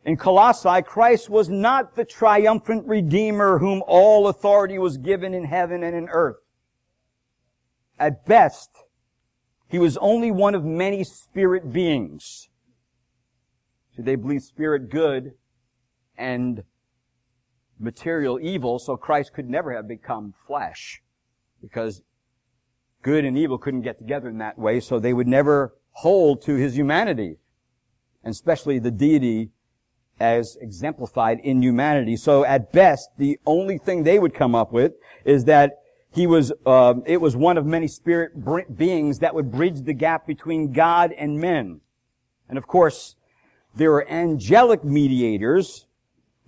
in 0.04 0.16
Colossae, 0.16 0.82
Christ 0.82 1.28
was 1.28 1.48
not 1.48 1.94
the 1.94 2.04
triumphant 2.04 2.86
Redeemer 2.86 3.58
whom 3.58 3.82
all 3.86 4.28
authority 4.28 4.78
was 4.78 4.96
given 4.96 5.34
in 5.34 5.44
heaven 5.44 5.82
and 5.82 5.94
in 5.94 6.08
earth. 6.08 6.38
At 7.98 8.24
best, 8.24 8.70
he 9.68 9.78
was 9.78 9.96
only 9.98 10.30
one 10.30 10.54
of 10.54 10.64
many 10.64 11.04
spirit 11.04 11.72
beings. 11.72 12.48
So 13.96 14.02
they 14.02 14.14
believe 14.14 14.42
spirit 14.42 14.88
good 14.88 15.32
and 16.16 16.62
material 17.78 18.38
evil, 18.40 18.78
so 18.78 18.96
Christ 18.96 19.32
could 19.32 19.48
never 19.48 19.74
have 19.74 19.88
become 19.88 20.34
flesh. 20.46 21.02
Because 21.60 22.02
good 23.02 23.24
and 23.24 23.36
evil 23.36 23.58
couldn't 23.58 23.82
get 23.82 23.98
together 23.98 24.28
in 24.28 24.38
that 24.38 24.58
way, 24.58 24.80
so 24.80 24.98
they 24.98 25.12
would 25.12 25.28
never 25.28 25.74
hold 25.90 26.40
to 26.42 26.54
his 26.54 26.76
humanity. 26.76 27.36
And 28.22 28.30
especially 28.30 28.78
the 28.78 28.90
deity 28.90 29.50
as 30.20 30.56
exemplified 30.60 31.40
in 31.40 31.62
humanity. 31.62 32.16
So 32.16 32.44
at 32.44 32.72
best, 32.72 33.10
the 33.18 33.38
only 33.46 33.78
thing 33.78 34.02
they 34.02 34.18
would 34.18 34.34
come 34.34 34.54
up 34.54 34.72
with 34.72 34.92
is 35.24 35.44
that 35.44 35.78
he 36.12 36.26
was, 36.26 36.52
uh, 36.66 36.94
it 37.06 37.20
was 37.20 37.36
one 37.36 37.58
of 37.58 37.66
many 37.66 37.86
spirit 37.86 38.32
beings 38.76 39.18
that 39.20 39.34
would 39.34 39.50
bridge 39.50 39.82
the 39.82 39.92
gap 39.92 40.26
between 40.26 40.72
God 40.72 41.12
and 41.12 41.38
men. 41.38 41.80
And 42.48 42.56
of 42.56 42.66
course, 42.66 43.16
there 43.76 43.92
are 43.92 44.08
angelic 44.10 44.82
mediators 44.82 45.86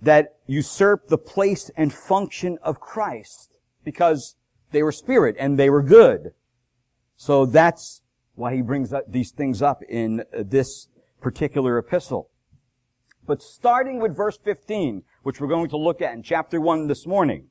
that 0.01 0.37
usurp 0.47 1.07
the 1.07 1.17
place 1.17 1.69
and 1.77 1.93
function 1.93 2.57
of 2.63 2.79
Christ 2.79 3.57
because 3.83 4.35
they 4.71 4.81
were 4.81 4.91
spirit 4.91 5.35
and 5.39 5.57
they 5.57 5.69
were 5.69 5.83
good. 5.83 6.33
So 7.15 7.45
that's 7.45 8.01
why 8.33 8.55
he 8.55 8.63
brings 8.63 8.91
these 9.07 9.31
things 9.31 9.61
up 9.61 9.83
in 9.83 10.23
this 10.33 10.87
particular 11.21 11.77
epistle. 11.77 12.30
But 13.31 13.41
starting 13.41 14.01
with 14.01 14.13
verse 14.13 14.37
15, 14.43 15.03
which 15.23 15.39
we're 15.39 15.47
going 15.47 15.69
to 15.69 15.77
look 15.77 16.01
at 16.01 16.13
in 16.13 16.21
chapter 16.21 16.59
1 16.59 16.87
this 16.87 17.07
morning, 17.07 17.45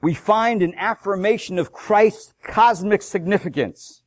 we 0.00 0.14
find 0.14 0.62
an 0.62 0.72
affirmation 0.76 1.58
of 1.58 1.72
Christ's 1.72 2.32
cosmic 2.44 3.02
significance. 3.02 4.04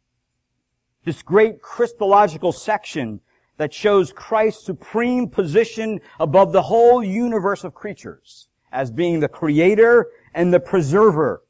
This 1.03 1.21
great 1.21 1.62
Christological 1.62 2.53
section 2.53 3.19
that 3.57 3.74
shows 3.74 4.13
Christ's 4.13 4.65
supreme 4.65 5.27
position 5.27 6.00
above 6.17 6.53
the 6.53 6.62
whole 6.62 7.03
universe 7.03 7.65
of 7.65 7.74
creatures 7.74 8.48
as 8.71 8.91
being 8.91 9.19
the 9.19 9.27
creator 9.27 10.07
and 10.33 10.53
the 10.53 10.59
preserver. 10.62 11.43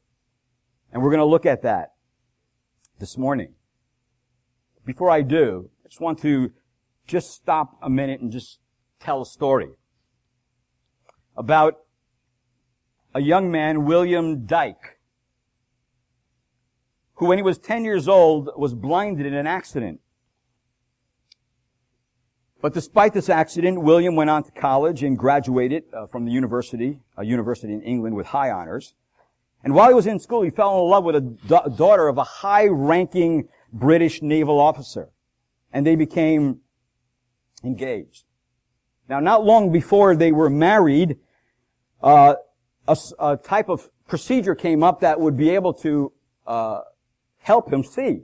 And 0.92 1.00
we're 1.00 1.10
going 1.10 1.20
to 1.20 1.24
look 1.24 1.46
at 1.46 1.62
that 1.62 1.92
this 2.98 3.16
morning. 3.16 3.54
Before 4.84 5.10
I 5.10 5.22
do, 5.22 5.70
I 5.84 5.88
just 5.88 6.00
want 6.00 6.18
to 6.22 6.50
just 7.10 7.32
stop 7.32 7.76
a 7.82 7.90
minute 7.90 8.20
and 8.20 8.30
just 8.30 8.60
tell 9.00 9.20
a 9.20 9.26
story 9.26 9.70
about 11.36 11.80
a 13.12 13.20
young 13.20 13.50
man, 13.50 13.84
William 13.84 14.46
Dyke, 14.46 15.00
who 17.14 17.26
when 17.26 17.36
he 17.36 17.42
was 17.42 17.58
10 17.58 17.84
years 17.84 18.06
old 18.06 18.50
was 18.56 18.74
blinded 18.74 19.26
in 19.26 19.34
an 19.34 19.48
accident. 19.48 20.00
But 22.62 22.74
despite 22.74 23.12
this 23.12 23.28
accident, 23.28 23.82
William 23.82 24.14
went 24.14 24.30
on 24.30 24.44
to 24.44 24.52
college 24.52 25.02
and 25.02 25.18
graduated 25.18 25.84
uh, 25.92 26.06
from 26.06 26.26
the 26.26 26.30
university, 26.30 27.00
a 27.16 27.24
university 27.24 27.72
in 27.72 27.82
England 27.82 28.14
with 28.14 28.26
high 28.26 28.50
honors. 28.50 28.94
And 29.64 29.74
while 29.74 29.88
he 29.88 29.94
was 29.94 30.06
in 30.06 30.20
school, 30.20 30.42
he 30.42 30.50
fell 30.50 30.80
in 30.80 30.88
love 30.88 31.04
with 31.04 31.16
a 31.16 31.20
da- 31.20 31.66
daughter 31.66 32.06
of 32.06 32.18
a 32.18 32.24
high-ranking 32.24 33.48
British 33.72 34.22
naval 34.22 34.60
officer. 34.60 35.08
And 35.72 35.86
they 35.86 35.96
became 35.96 36.60
engaged. 37.64 38.24
Now, 39.08 39.20
not 39.20 39.44
long 39.44 39.72
before 39.72 40.14
they 40.14 40.32
were 40.32 40.48
married, 40.48 41.18
uh, 42.02 42.34
a, 42.86 42.96
a 43.18 43.36
type 43.36 43.68
of 43.68 43.90
procedure 44.06 44.54
came 44.54 44.82
up 44.82 45.00
that 45.00 45.20
would 45.20 45.36
be 45.36 45.50
able 45.50 45.74
to 45.74 46.12
uh, 46.46 46.80
help 47.38 47.72
him 47.72 47.82
see. 47.82 48.22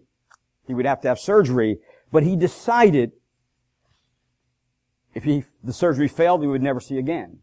He 0.67 0.75
would 0.75 0.87
have 0.87 1.01
to 1.03 1.09
have 1.09 1.19
surgery, 1.19 1.79
but 2.13 2.23
he 2.23 2.37
decided 2.37 3.13
if 5.15 5.25
he, 5.25 5.45
the 5.63 5.73
surgery 5.73 6.09
failed, 6.09 6.43
he 6.43 6.47
would 6.47 6.63
never 6.63 6.81
see 6.81 6.99
again. 6.99 7.39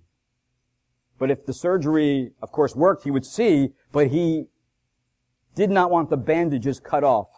But 1.17 1.31
if 1.31 1.45
the 1.45 1.53
surgery, 1.53 2.31
of 2.41 2.51
course, 2.51 2.75
worked, 2.75 3.03
he 3.03 3.11
would 3.11 3.25
see, 3.25 3.69
but 3.91 4.07
he 4.07 4.45
did 5.55 5.69
not 5.69 5.89
want 5.89 6.09
the 6.09 6.17
bandages 6.17 6.79
cut 6.79 7.03
off 7.03 7.29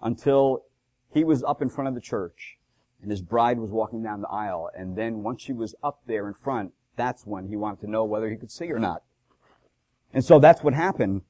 until 0.00 0.64
he 1.12 1.24
was 1.24 1.42
up 1.42 1.62
in 1.62 1.68
front 1.68 1.88
of 1.88 1.94
the 1.94 2.00
church 2.00 2.57
and 3.00 3.10
his 3.10 3.22
bride 3.22 3.58
was 3.58 3.70
walking 3.70 4.02
down 4.02 4.20
the 4.20 4.28
aisle. 4.28 4.70
And 4.76 4.96
then 4.96 5.22
once 5.22 5.42
she 5.42 5.52
was 5.52 5.74
up 5.82 6.00
there 6.06 6.26
in 6.26 6.34
front, 6.34 6.72
that's 6.96 7.26
when 7.26 7.48
he 7.48 7.56
wanted 7.56 7.80
to 7.80 7.90
know 7.90 8.04
whether 8.04 8.28
he 8.28 8.36
could 8.36 8.50
see 8.50 8.70
or 8.72 8.78
not. 8.78 9.02
And 10.12 10.24
so 10.24 10.38
that's 10.38 10.62
what 10.62 10.74
happened. 10.74 11.22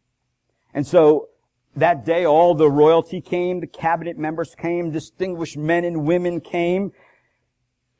And 0.72 0.86
so 0.86 1.28
that 1.76 2.04
day 2.04 2.24
all 2.24 2.54
the 2.54 2.70
royalty 2.70 3.20
came, 3.20 3.60
the 3.60 3.66
cabinet 3.66 4.18
members 4.18 4.54
came, 4.54 4.90
distinguished 4.90 5.56
men 5.56 5.84
and 5.84 6.06
women 6.06 6.40
came 6.40 6.92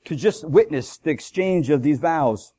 to 0.04 0.16
just 0.16 0.48
witness 0.48 0.96
the 0.96 1.10
exchange 1.10 1.68
of 1.70 1.82
these 1.82 1.98
vows. 1.98 2.54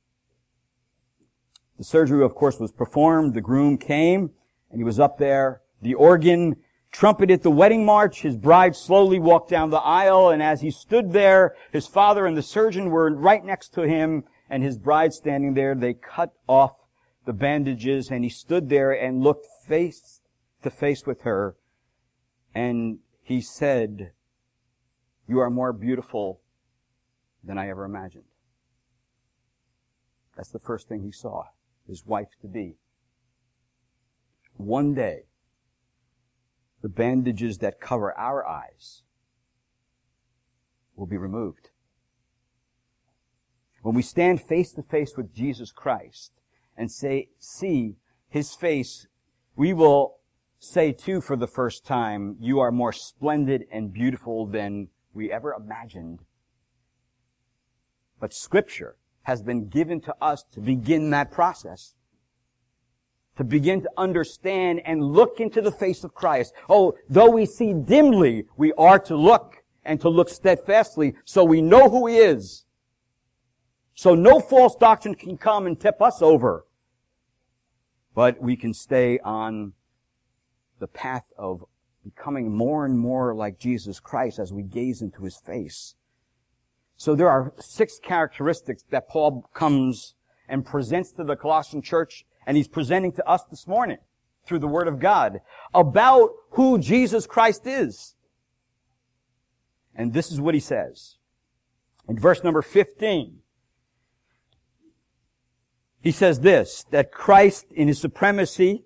The 1.78 1.84
surgery, 1.84 2.24
of 2.24 2.36
course, 2.36 2.60
was 2.60 2.72
performed. 2.72 3.34
The 3.34 3.42
groom 3.42 3.78
came 3.78 4.32
and 4.70 4.80
he 4.80 4.84
was 4.84 5.00
up 5.00 5.18
there. 5.18 5.62
The 5.82 5.94
organ 5.94 6.58
trumpeted 6.92 7.44
the 7.44 7.52
wedding 7.52 7.86
march. 7.86 8.22
His 8.22 8.38
bride 8.38 8.76
slowly 8.76 9.20
walked 9.20 9.50
down 9.50 9.70
the 9.70 9.78
aisle. 9.78 10.30
And 10.30 10.42
as 10.42 10.62
he 10.62 10.72
stood 10.72 11.12
there, 11.12 11.56
his 11.72 11.88
father 11.88 12.26
and 12.26 12.36
the 12.36 12.44
surgeon 12.44 12.90
were 12.90 13.14
right 13.14 13.44
next 13.44 13.74
to 13.76 13.82
him 13.82 14.24
and 14.50 14.64
his 14.64 14.78
bride 14.78 15.14
standing 15.14 15.54
there. 15.54 15.76
They 15.76 15.94
cut 15.94 16.34
off 16.48 16.88
the 17.26 17.34
bandages 17.34 18.10
and 18.10 18.24
he 18.24 18.30
stood 18.30 18.70
there 18.70 18.92
and 18.92 19.22
looked 19.22 19.48
face 19.68 20.22
to 20.64 20.70
face 20.70 21.06
with 21.06 21.22
her 21.22 21.56
and 22.56 23.00
he 23.22 23.42
said, 23.42 24.12
you 25.28 25.40
are 25.40 25.52
more 25.52 25.72
beautiful 25.72 26.42
than 27.44 27.58
I 27.58 27.70
ever 27.70 27.86
imagined. 27.86 28.26
That's 30.36 30.50
the 30.50 30.60
first 30.60 30.88
thing 30.88 31.04
he 31.04 31.12
saw, 31.12 31.44
his 31.88 32.06
wife 32.06 32.30
to 32.42 32.48
be. 32.48 32.78
One 34.58 34.96
day, 34.96 35.26
the 36.82 36.90
bandages 36.90 37.58
that 37.60 37.80
cover 37.80 38.18
our 38.18 38.46
eyes 38.48 39.04
will 40.96 41.08
be 41.08 41.18
removed. 41.18 41.70
When 43.82 43.96
we 43.96 44.02
stand 44.02 44.42
face 44.42 44.74
to 44.74 44.82
face 44.82 45.16
with 45.16 45.34
Jesus 45.34 45.72
Christ 45.72 46.34
and 46.78 46.92
say, 46.92 47.30
see 47.40 47.96
his 48.30 48.54
face, 48.54 49.08
we 49.56 49.74
will 49.74 50.18
say 50.60 50.92
too 50.92 51.22
for 51.22 51.36
the 51.36 51.48
first 51.48 51.86
time, 51.86 52.36
you 52.40 52.60
are 52.60 52.72
more 52.72 52.94
splendid 52.94 53.66
and 53.72 53.94
beautiful 53.94 54.46
than 54.46 54.90
we 55.14 55.32
ever 55.32 55.54
imagined. 55.54 56.20
But 58.20 58.34
scripture 58.34 58.98
has 59.24 59.42
been 59.42 59.70
given 59.70 60.02
to 60.02 60.16
us 60.22 60.44
to 60.52 60.60
begin 60.60 61.10
that 61.12 61.32
process. 61.32 61.96
To 63.40 63.46
begin 63.46 63.82
to 63.84 63.90
understand 63.96 64.82
and 64.84 65.02
look 65.02 65.40
into 65.40 65.62
the 65.62 65.72
face 65.72 66.04
of 66.04 66.14
Christ. 66.14 66.54
Oh, 66.68 66.96
though 67.10 67.30
we 67.30 67.46
see 67.46 67.72
dimly, 67.72 68.44
we 68.58 68.74
are 68.74 69.00
to 69.00 69.16
look 69.16 69.64
and 69.86 70.02
to 70.02 70.10
look 70.10 70.28
steadfastly 70.28 71.16
so 71.24 71.46
we 71.46 71.62
know 71.62 71.90
who 71.90 72.08
He 72.08 72.18
is. 72.18 72.66
So 73.96 74.14
no 74.14 74.42
false 74.42 74.76
doctrine 74.76 75.16
can 75.16 75.38
come 75.38 75.68
and 75.68 75.80
tip 75.80 76.02
us 76.02 76.22
over. 76.22 76.66
But 78.14 78.42
we 78.42 78.58
can 78.58 78.74
stay 78.74 79.20
on 79.20 79.72
the 80.80 80.88
path 80.88 81.32
of 81.38 81.64
becoming 82.04 82.54
more 82.54 82.84
and 82.84 83.00
more 83.00 83.34
like 83.34 83.58
Jesus 83.58 84.02
Christ 84.02 84.38
as 84.38 84.52
we 84.52 84.64
gaze 84.64 85.02
into 85.02 85.24
His 85.24 85.38
face. 85.38 85.96
So 86.98 87.16
there 87.16 87.30
are 87.30 87.54
six 87.58 88.00
characteristics 88.00 88.84
that 88.90 89.08
Paul 89.08 89.50
comes 89.54 90.16
and 90.50 90.66
presents 90.66 91.14
to 91.14 91.24
the 91.24 91.38
Colossian 91.38 91.82
church 91.82 92.26
and 92.50 92.58
he's 92.58 92.68
presenting 92.68 93.12
to 93.12 93.30
us 93.30 93.44
this 93.52 93.68
morning 93.68 94.00
through 94.44 94.58
the 94.58 94.68
Word 94.68 94.88
of 94.88 95.00
God 95.00 95.42
about 95.72 96.32
who 96.54 96.80
Jesus 96.80 97.28
Christ 97.28 97.68
is. 97.68 98.16
And 99.94 100.14
this 100.14 100.32
is 100.32 100.42
what 100.42 100.56
he 100.56 100.60
says. 100.60 101.18
In 102.08 102.18
verse 102.18 102.44
number 102.44 102.64
15, 102.64 103.38
he 106.02 106.12
says 106.12 106.40
this, 106.40 106.86
that 106.90 107.12
Christ 107.12 107.68
in 107.72 107.88
his 107.88 108.02
supremacy 108.02 108.84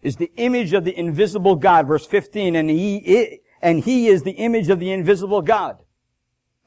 is 0.00 0.18
the 0.18 0.30
image 0.36 0.72
of 0.72 0.84
the 0.84 0.96
invisible 0.96 1.56
God, 1.56 1.88
verse 1.88 2.06
15, 2.06 2.54
and 2.54 2.70
he, 2.70 3.40
and 3.60 3.80
he 3.80 4.06
is 4.06 4.22
the 4.22 4.30
image 4.30 4.68
of 4.68 4.78
the 4.78 4.92
invisible 4.92 5.42
God. 5.42 5.78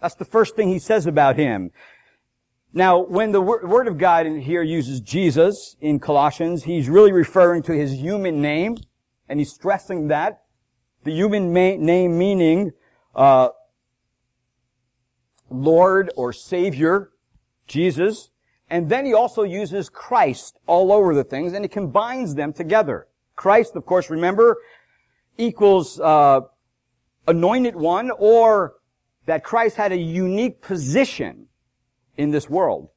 That's 0.01 0.15
the 0.15 0.25
first 0.25 0.57
thing 0.57 0.67
he 0.67 0.79
says 0.79 1.05
about 1.05 1.37
him. 1.37 1.71
Now, 2.77 2.99
when 2.99 3.31
the 3.31 3.39
Word 3.39 3.87
of 3.87 3.97
God 3.97 4.25
in 4.25 4.41
here 4.41 4.61
uses 4.61 4.99
Jesus 4.99 5.77
in 5.79 5.97
Colossians, 5.97 6.65
he's 6.65 6.89
really 6.89 7.13
referring 7.13 7.63
to 7.63 7.71
his 7.71 7.93
human 7.93 8.41
name, 8.41 8.75
and 9.29 9.39
he's 9.39 9.53
stressing 9.53 10.09
that. 10.09 10.43
The 11.05 11.13
human 11.13 11.53
ma- 11.53 11.77
name 11.77 12.17
meaning, 12.17 12.73
uh, 13.15 13.49
Lord 15.49 16.11
or 16.17 16.33
Savior, 16.33 17.11
Jesus. 17.65 18.31
And 18.69 18.89
then 18.89 19.05
he 19.05 19.13
also 19.13 19.43
uses 19.43 19.87
Christ 19.87 20.59
all 20.67 20.91
over 20.91 21.15
the 21.15 21.23
things, 21.23 21.53
and 21.53 21.63
he 21.63 21.69
combines 21.69 22.35
them 22.35 22.51
together. 22.51 23.07
Christ, 23.37 23.77
of 23.77 23.85
course, 23.85 24.09
remember, 24.09 24.57
equals 25.37 25.97
uh, 26.01 26.41
anointed 27.25 27.77
one, 27.77 28.11
or 28.11 28.73
that 29.27 29.45
Christ 29.45 29.77
had 29.77 29.93
a 29.93 29.97
unique 29.97 30.61
position 30.61 31.47
in 32.17 32.31
this 32.31 32.49
world. 32.49 32.89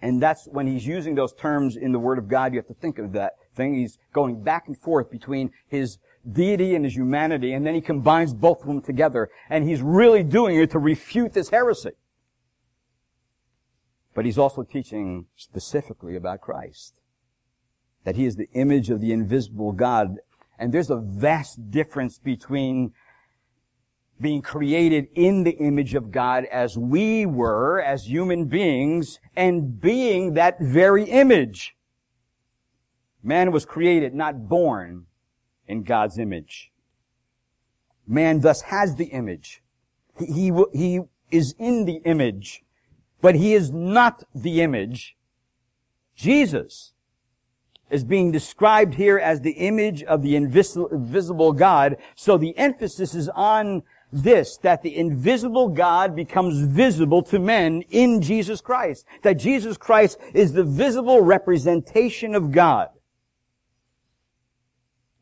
And 0.00 0.20
that's 0.20 0.46
when 0.46 0.66
he's 0.66 0.86
using 0.86 1.14
those 1.14 1.32
terms 1.32 1.76
in 1.76 1.92
the 1.92 1.98
Word 1.98 2.18
of 2.18 2.28
God, 2.28 2.52
you 2.52 2.58
have 2.58 2.66
to 2.66 2.74
think 2.74 2.98
of 2.98 3.12
that 3.12 3.34
thing. 3.54 3.74
He's 3.74 3.98
going 4.12 4.42
back 4.42 4.64
and 4.66 4.76
forth 4.76 5.10
between 5.10 5.52
his 5.68 5.98
deity 6.30 6.74
and 6.74 6.84
his 6.84 6.96
humanity, 6.96 7.52
and 7.52 7.64
then 7.64 7.74
he 7.74 7.80
combines 7.80 8.34
both 8.34 8.60
of 8.60 8.66
them 8.66 8.82
together. 8.82 9.30
And 9.48 9.68
he's 9.68 9.80
really 9.80 10.24
doing 10.24 10.56
it 10.58 10.70
to 10.72 10.78
refute 10.80 11.34
this 11.34 11.50
heresy. 11.50 11.92
But 14.14 14.24
he's 14.24 14.38
also 14.38 14.64
teaching 14.64 15.26
specifically 15.36 16.16
about 16.16 16.40
Christ. 16.40 17.00
That 18.04 18.16
he 18.16 18.26
is 18.26 18.36
the 18.36 18.50
image 18.52 18.90
of 18.90 19.00
the 19.00 19.12
invisible 19.12 19.72
God. 19.72 20.16
And 20.58 20.72
there's 20.72 20.90
a 20.90 20.96
vast 20.96 21.70
difference 21.70 22.18
between 22.18 22.92
being 24.22 24.40
created 24.40 25.08
in 25.14 25.44
the 25.44 25.58
image 25.58 25.94
of 25.94 26.10
God 26.10 26.46
as 26.50 26.78
we 26.78 27.26
were, 27.26 27.82
as 27.82 28.08
human 28.08 28.46
beings, 28.46 29.20
and 29.36 29.78
being 29.80 30.34
that 30.34 30.56
very 30.60 31.04
image. 31.04 31.76
Man 33.22 33.52
was 33.52 33.66
created, 33.66 34.14
not 34.14 34.48
born, 34.48 35.06
in 35.66 35.82
God's 35.82 36.18
image. 36.18 36.72
Man 38.06 38.40
thus 38.40 38.62
has 38.62 38.96
the 38.96 39.06
image. 39.06 39.62
He, 40.18 40.50
he, 40.50 40.52
he 40.72 41.00
is 41.30 41.54
in 41.58 41.84
the 41.84 42.00
image 42.04 42.62
but 43.22 43.36
he 43.36 43.54
is 43.54 43.70
not 43.70 44.24
the 44.34 44.60
image. 44.60 45.16
Jesus 46.14 46.92
is 47.88 48.04
being 48.04 48.32
described 48.32 48.94
here 48.94 49.18
as 49.18 49.40
the 49.40 49.52
image 49.52 50.02
of 50.02 50.22
the 50.22 50.34
invisible 50.34 51.52
God. 51.52 51.96
So 52.16 52.36
the 52.36 52.56
emphasis 52.58 53.14
is 53.14 53.28
on 53.30 53.84
this, 54.12 54.58
that 54.58 54.82
the 54.82 54.96
invisible 54.96 55.68
God 55.68 56.14
becomes 56.14 56.60
visible 56.60 57.22
to 57.24 57.38
men 57.38 57.82
in 57.90 58.20
Jesus 58.20 58.60
Christ. 58.60 59.06
That 59.22 59.34
Jesus 59.34 59.76
Christ 59.76 60.18
is 60.34 60.52
the 60.52 60.64
visible 60.64 61.20
representation 61.20 62.34
of 62.34 62.52
God. 62.52 62.88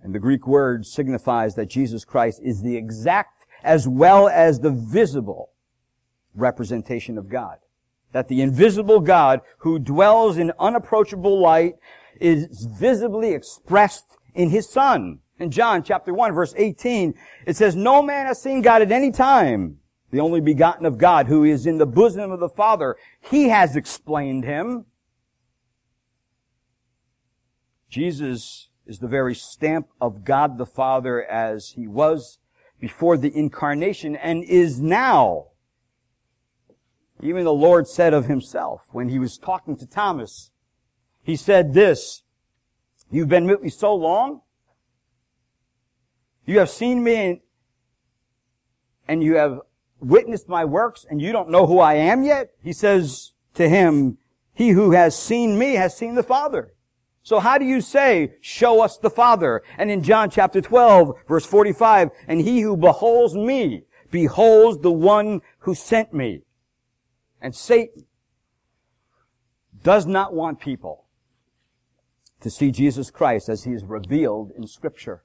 And 0.03 0.15
the 0.15 0.19
Greek 0.19 0.47
word 0.47 0.87
signifies 0.87 1.55
that 1.55 1.67
Jesus 1.67 2.05
Christ 2.05 2.41
is 2.43 2.63
the 2.63 2.77
exact 2.77 3.47
as 3.63 3.87
well 3.87 4.29
as 4.29 4.61
the 4.61 4.71
visible 4.71 5.51
representation 6.35 7.19
of 7.19 7.29
God 7.29 7.59
that 8.13 8.29
the 8.29 8.43
invisible 8.43 9.01
God 9.01 9.41
who 9.59 9.79
dwells 9.79 10.37
in 10.37 10.53
unapproachable 10.59 11.41
light 11.41 11.75
is 12.21 12.67
visibly 12.67 13.33
expressed 13.33 14.19
in 14.35 14.51
his 14.51 14.69
son. 14.69 15.21
In 15.41 15.51
John 15.51 15.83
chapter 15.83 16.15
1 16.15 16.33
verse 16.33 16.55
18, 16.57 17.15
it 17.47 17.57
says, 17.57 17.75
No 17.75 18.03
man 18.03 18.27
has 18.27 18.41
seen 18.41 18.63
God 18.63 18.83
at 18.83 18.93
any 18.93 19.11
time, 19.11 19.79
the 20.11 20.21
only 20.21 20.41
begotten 20.41 20.87
of 20.87 20.99
God 20.99 21.27
who 21.27 21.43
is 21.43 21.67
in 21.67 21.79
the 21.79 21.87
bosom 21.87 22.31
of 22.31 22.39
the 22.39 22.49
Father. 22.49 22.97
He 23.21 23.49
has 23.49 23.75
explained 23.75 24.45
him. 24.45 24.85
Jesus 27.89 28.69
is 28.87 28.99
the 29.01 29.09
very 29.09 29.35
stamp 29.35 29.89
of 30.01 30.25
God 30.25 30.59
the 30.59 30.67
Father 30.67 31.25
as 31.25 31.71
he 31.71 31.89
was 31.89 32.39
before 32.79 33.17
the 33.17 33.37
incarnation 33.37 34.15
and 34.15 34.45
is 34.45 34.81
now 34.81 35.47
even 37.23 37.45
the 37.45 37.53
Lord 37.53 37.87
said 37.87 38.15
of 38.15 38.27
himself 38.27 38.83
when 38.93 39.09
he 39.09 39.19
was 39.19 39.37
talking 39.37 39.77
to 39.77 39.87
Thomas, 39.87 40.51
he 41.23 41.37
said 41.37 41.75
this, 41.75 42.23
you've 43.11 43.29
been 43.29 43.47
with 43.47 43.63
me 43.63 43.69
so 43.69 43.95
long, 43.95 44.41
you 46.47 46.59
have 46.59 46.71
seen 46.71 47.03
me 47.03 47.15
and, 47.15 47.41
and 49.09 49.23
you 49.23 49.37
have 49.37 49.61
witnessed 50.01 50.49
my 50.49 50.65
works 50.65 51.07
and 51.09 51.21
you 51.21 51.33
don't 51.33 51.51
know 51.51 51.67
who 51.67 51.79
I 51.79 51.95
am 51.95 52.25
yet? 52.25 52.51
He 52.63 52.73
says 52.73 53.33
to 53.55 53.69
him, 53.69 54.19
he 54.53 54.71
who 54.71 54.93
has 54.93 55.17
seen 55.17 55.59
me 55.59 55.75
has 55.75 55.97
seen 55.97 56.15
the 56.15 56.23
Father. 56.23 56.75
So 57.23 57.39
how 57.39 57.59
do 57.59 57.65
you 57.65 57.81
say, 57.81 58.35
show 58.41 58.83
us 58.83 58.97
the 58.99 59.11
Father? 59.11 59.63
And 59.79 59.91
in 59.91 60.03
John 60.03 60.31
chapter 60.31 60.61
12, 60.61 61.15
verse 61.29 61.47
45, 61.47 62.11
and 62.27 62.41
he 62.41 62.61
who 62.61 62.77
beholds 62.77 63.35
me, 63.35 63.85
beholds 64.11 64.79
the 64.79 64.91
one 64.91 65.43
who 65.61 65.75
sent 65.75 66.13
me. 66.13 66.43
And 67.41 67.55
Satan 67.55 68.07
does 69.83 70.07
not 70.07 70.35
want 70.35 70.61
people 70.61 71.07
to 72.41 72.51
see 72.51 72.71
Jesus 72.71 73.11
Christ 73.11 73.49
as 73.49 73.65
he 73.65 73.73
is 73.73 73.85
revealed 73.85 74.53
in 74.57 74.67
scripture. 74.67 75.23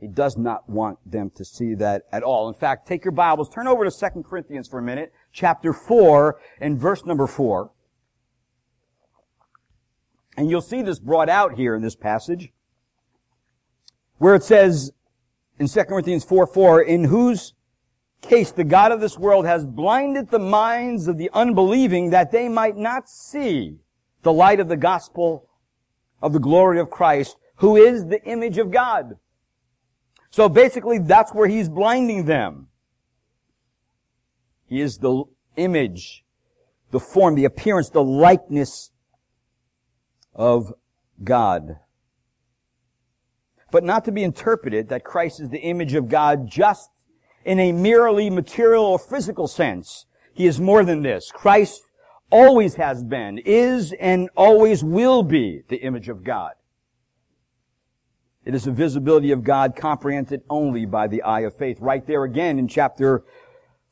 He 0.00 0.06
does 0.06 0.36
not 0.36 0.68
want 0.68 0.98
them 1.04 1.30
to 1.34 1.44
see 1.44 1.74
that 1.74 2.04
at 2.12 2.22
all. 2.22 2.48
In 2.48 2.54
fact, 2.54 2.86
take 2.86 3.04
your 3.04 3.12
Bibles, 3.12 3.48
turn 3.48 3.66
over 3.66 3.88
to 3.88 3.90
2 3.90 4.22
Corinthians 4.22 4.68
for 4.68 4.78
a 4.78 4.82
minute, 4.82 5.12
chapter 5.32 5.72
4 5.72 6.38
and 6.60 6.78
verse 6.78 7.04
number 7.04 7.26
4. 7.26 7.70
And 10.36 10.48
you'll 10.48 10.60
see 10.60 10.82
this 10.82 11.00
brought 11.00 11.28
out 11.28 11.54
here 11.54 11.74
in 11.74 11.82
this 11.82 11.96
passage, 11.96 12.52
where 14.18 14.36
it 14.36 14.44
says 14.44 14.92
in 15.58 15.66
2 15.66 15.84
Corinthians 15.84 16.24
4, 16.24 16.46
4, 16.46 16.82
in 16.82 17.04
whose 17.04 17.54
case 18.20 18.52
the 18.52 18.62
God 18.62 18.92
of 18.92 19.00
this 19.00 19.18
world 19.18 19.46
has 19.46 19.66
blinded 19.66 20.30
the 20.30 20.38
minds 20.38 21.08
of 21.08 21.18
the 21.18 21.30
unbelieving 21.32 22.10
that 22.10 22.30
they 22.30 22.48
might 22.48 22.76
not 22.76 23.08
see 23.08 23.78
the 24.22 24.32
light 24.32 24.60
of 24.60 24.68
the 24.68 24.76
gospel 24.76 25.48
of 26.22 26.32
the 26.32 26.38
glory 26.38 26.78
of 26.78 26.90
Christ, 26.90 27.36
who 27.56 27.76
is 27.76 28.06
the 28.06 28.22
image 28.24 28.58
of 28.58 28.70
God. 28.70 29.16
So 30.30 30.48
basically 30.48 30.98
that's 30.98 31.32
where 31.32 31.48
he's 31.48 31.68
blinding 31.68 32.26
them. 32.26 32.68
He 34.66 34.80
is 34.80 34.98
the 34.98 35.24
image, 35.56 36.24
the 36.90 37.00
form, 37.00 37.34
the 37.34 37.44
appearance, 37.46 37.90
the 37.90 38.02
likeness 38.02 38.90
of 40.34 40.72
God. 41.24 41.78
but 43.70 43.84
not 43.84 44.04
to 44.04 44.12
be 44.12 44.22
interpreted 44.22 44.88
that 44.88 45.04
Christ 45.04 45.40
is 45.40 45.50
the 45.50 45.60
image 45.60 45.94
of 45.94 46.08
God 46.08 46.48
just 46.48 46.90
in 47.44 47.60
a 47.60 47.72
merely 47.72 48.30
material 48.30 48.84
or 48.84 48.98
physical 48.98 49.46
sense. 49.46 50.06
He 50.32 50.46
is 50.46 50.60
more 50.60 50.84
than 50.84 51.02
this. 51.02 51.30
Christ 51.32 51.82
always 52.30 52.74
has 52.76 53.02
been, 53.02 53.38
is, 53.38 53.92
and 53.98 54.28
always 54.36 54.84
will 54.84 55.22
be 55.22 55.62
the 55.68 55.76
image 55.76 56.08
of 56.08 56.24
God. 56.24 56.52
It 58.48 58.54
is 58.54 58.66
a 58.66 58.72
visibility 58.72 59.30
of 59.30 59.44
God 59.44 59.76
comprehended 59.76 60.40
only 60.48 60.86
by 60.86 61.06
the 61.06 61.20
eye 61.20 61.40
of 61.40 61.54
faith. 61.54 61.82
Right 61.82 62.06
there 62.06 62.24
again 62.24 62.58
in 62.58 62.66
chapter 62.66 63.22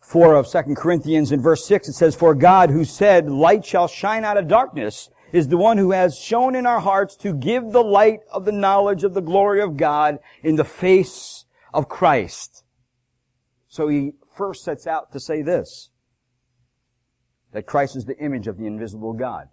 4 0.00 0.34
of 0.34 0.50
2 0.50 0.74
Corinthians 0.74 1.30
in 1.30 1.42
verse 1.42 1.66
6 1.66 1.90
it 1.90 1.92
says, 1.92 2.16
For 2.16 2.34
God 2.34 2.70
who 2.70 2.82
said, 2.82 3.28
light 3.28 3.66
shall 3.66 3.86
shine 3.86 4.24
out 4.24 4.38
of 4.38 4.48
darkness, 4.48 5.10
is 5.30 5.48
the 5.48 5.58
one 5.58 5.76
who 5.76 5.90
has 5.90 6.18
shown 6.18 6.54
in 6.54 6.64
our 6.64 6.80
hearts 6.80 7.16
to 7.16 7.34
give 7.34 7.70
the 7.70 7.84
light 7.84 8.20
of 8.32 8.46
the 8.46 8.52
knowledge 8.52 9.04
of 9.04 9.12
the 9.12 9.20
glory 9.20 9.60
of 9.60 9.76
God 9.76 10.20
in 10.42 10.56
the 10.56 10.64
face 10.64 11.44
of 11.74 11.90
Christ. 11.90 12.64
So 13.68 13.88
he 13.88 14.12
first 14.34 14.64
sets 14.64 14.86
out 14.86 15.12
to 15.12 15.20
say 15.20 15.42
this, 15.42 15.90
that 17.52 17.66
Christ 17.66 17.94
is 17.94 18.06
the 18.06 18.16
image 18.16 18.46
of 18.46 18.56
the 18.56 18.66
invisible 18.66 19.12
God. 19.12 19.48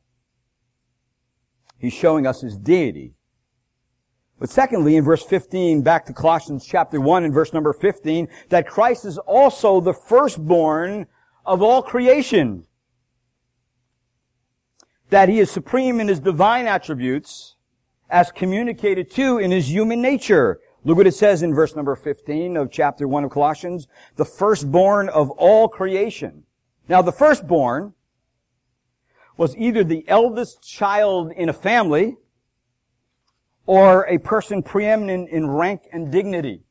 He's 1.77 1.91
showing 1.91 2.25
us 2.25 2.39
his 2.39 2.57
deity. 2.57 3.15
But 4.39 4.49
secondly, 4.49 4.95
in 4.95 5.03
verse 5.03 5.23
15, 5.23 5.81
back 5.81 6.05
to 6.05 6.13
Colossians 6.13 6.65
chapter 6.65 6.99
1 6.99 7.23
and 7.23 7.33
verse 7.33 7.53
number 7.53 7.71
15, 7.71 8.27
that 8.49 8.67
Christ 8.67 9.05
is 9.05 9.17
also 9.19 9.79
the 9.79 9.93
firstborn 9.93 11.07
of 11.45 11.61
all 11.61 11.81
creation 11.81 12.65
that 15.13 15.29
he 15.29 15.39
is 15.39 15.51
supreme 15.51 15.99
in 15.99 16.07
his 16.07 16.19
divine 16.19 16.65
attributes 16.65 17.55
as 18.09 18.31
communicated 18.31 19.11
to 19.11 19.37
in 19.37 19.51
his 19.51 19.71
human 19.71 20.01
nature. 20.01 20.59
Look 20.83 20.97
what 20.97 21.07
it 21.07 21.13
says 21.13 21.43
in 21.43 21.53
verse 21.53 21.75
number 21.75 21.95
15 21.95 22.57
of 22.57 22.71
chapter 22.71 23.07
1 23.07 23.23
of 23.23 23.29
Colossians. 23.29 23.87
The 24.15 24.25
firstborn 24.25 25.09
of 25.09 25.29
all 25.31 25.67
creation. 25.67 26.43
Now 26.89 27.03
the 27.03 27.11
firstborn 27.11 27.93
was 29.37 29.55
either 29.55 29.83
the 29.83 30.03
eldest 30.07 30.63
child 30.63 31.31
in 31.31 31.47
a 31.47 31.53
family 31.53 32.17
or 33.65 34.05
a 34.07 34.17
person 34.17 34.61
preeminent 34.61 35.29
in 35.29 35.49
rank 35.49 35.81
and 35.91 36.11
dignity. 36.11 36.63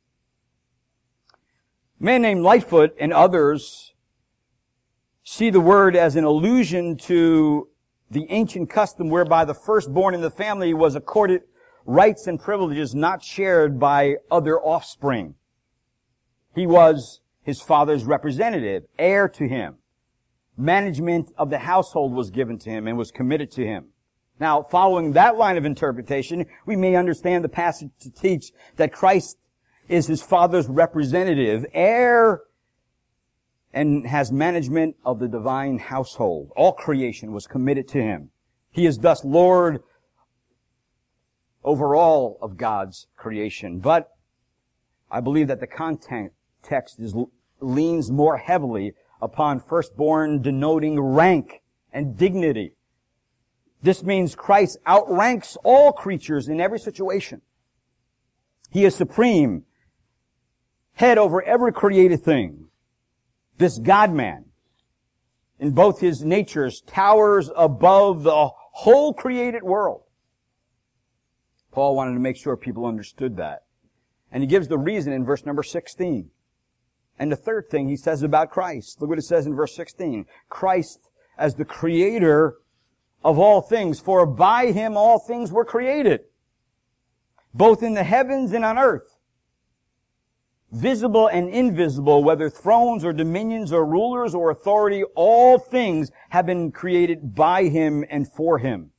A 2.01 2.05
man 2.05 2.23
named 2.23 2.43
Lightfoot 2.43 2.95
and 2.99 3.13
others 3.13 3.95
see 5.25 5.51
the 5.51 5.61
word 5.61 5.97
as 5.97 6.17
an 6.17 6.25
allusion 6.25 6.97
to 6.97 7.69
the 8.11 8.27
ancient 8.29 8.69
custom 8.69 9.09
whereby 9.09 9.45
the 9.45 9.55
firstborn 9.55 10.15
in 10.15 10.21
the 10.21 10.31
family 10.31 10.75
was 10.75 10.95
accorded 10.95 11.43
rights 11.87 12.27
and 12.27 12.39
privileges 12.39 12.95
not 12.95 13.23
shared 13.23 13.81
by 13.81 14.17
other 14.31 14.61
offspring. 14.61 15.35
He 16.55 16.67
was 16.67 17.21
his 17.43 17.61
father's 17.61 18.05
representative, 18.05 18.85
heir 18.99 19.29
to 19.31 19.49
him. 19.49 19.77
Management 20.57 21.33
of 21.39 21.51
the 21.51 21.61
household 21.61 22.13
was 22.13 22.31
given 22.31 22.59
to 22.59 22.71
him 22.71 22.87
and 22.87 22.99
was 22.99 23.11
committed 23.11 23.51
to 23.53 23.65
him. 23.65 23.92
Now, 24.41 24.63
following 24.63 25.13
that 25.13 25.37
line 25.37 25.57
of 25.57 25.65
interpretation, 25.65 26.47
we 26.67 26.77
may 26.77 26.97
understand 26.97 27.45
the 27.45 27.49
passage 27.49 27.91
to 28.01 28.11
teach 28.11 28.53
that 28.77 28.93
Christ 28.93 29.39
is 29.89 30.07
his 30.07 30.23
father's 30.23 30.69
representative, 30.69 31.67
heir 31.73 32.43
and 33.73 34.07
has 34.07 34.31
management 34.31 34.97
of 35.05 35.19
the 35.19 35.29
divine 35.29 35.79
household. 35.79 36.51
All 36.57 36.73
creation 36.73 37.33
was 37.33 37.47
committed 37.47 37.89
to 37.89 38.03
him. 38.03 38.31
He 38.71 38.87
is 38.87 38.99
thus 38.99 39.25
Lord 39.25 39.83
over 41.65 41.95
all 41.95 42.39
of 42.43 42.57
God's 42.57 43.07
creation. 43.17 43.79
But 43.79 44.11
I 45.11 45.21
believe 45.21 45.49
that 45.49 45.61
the 45.61 45.67
content 45.67 46.33
text 46.63 47.01
is, 47.01 47.15
leans 47.61 48.11
more 48.11 48.39
heavily 48.39 48.95
upon 49.21 49.61
firstborn 49.61 50.43
denoting 50.43 51.01
rank 51.01 51.63
and 51.93 52.17
dignity. 52.17 52.75
This 53.83 54.05
means 54.05 54.35
Christ 54.37 54.79
outranks 54.87 55.57
all 55.65 55.93
creatures 55.93 56.49
in 56.49 56.61
every 56.61 56.79
situation. 56.79 57.43
He 58.71 58.85
is 58.85 58.95
supreme, 58.95 59.65
head 60.95 61.19
over 61.19 61.43
every 61.43 61.73
created 61.73 62.23
thing. 62.23 62.69
This 63.59 63.79
God-man, 63.79 64.47
in 65.59 65.73
both 65.73 66.01
his 66.01 66.25
natures, 66.25 66.81
towers 66.87 67.51
above 67.57 68.23
the 68.23 68.51
whole 68.73 69.13
created 69.13 69.63
world. 69.63 70.03
Paul 71.73 71.97
wanted 71.97 72.15
to 72.15 72.21
make 72.21 72.37
sure 72.37 72.57
people 72.57 72.87
understood 72.87 73.37
that. 73.37 73.65
And 74.31 74.43
he 74.43 74.47
gives 74.47 74.69
the 74.69 74.79
reason 74.79 75.13
in 75.13 75.25
verse 75.25 75.45
number 75.45 75.63
16. 75.63 76.31
And 77.19 77.33
the 77.33 77.37
third 77.37 77.69
thing 77.71 77.89
he 77.89 77.97
says 77.97 78.23
about 78.23 78.51
Christ. 78.51 79.01
Look 79.01 79.11
what 79.11 79.19
it 79.19 79.23
says 79.23 79.47
in 79.47 79.55
verse 79.55 79.75
16. 79.75 80.27
Christ 80.49 81.11
as 81.37 81.55
the 81.55 81.65
creator 81.65 82.57
of 83.25 83.39
all 83.39 83.61
things, 83.61 84.01
for 84.01 84.27
by 84.27 84.73
him 84.73 84.97
all 84.97 85.19
things 85.19 85.53
were 85.53 85.65
created, 85.65 86.21
both 87.55 87.83
in 87.83 87.95
the 87.95 88.05
heavens 88.05 88.53
and 88.53 88.65
on 88.65 88.79
earth 88.79 89.13
visible 90.73 91.29
and 91.29 91.51
invisible, 91.51 92.25
whether 92.25 92.49
thrones 92.49 93.05
or 93.05 93.13
dominions 93.13 93.73
or 93.73 93.85
rulers 93.85 94.35
or 94.35 94.51
authority, 94.51 95.05
all 95.15 95.59
things 95.59 96.11
have 96.31 96.47
been 96.47 96.73
created 96.73 97.35
by 97.35 97.65
him 97.65 98.05
and 98.11 98.27
for 98.33 98.59
him. 98.59 98.91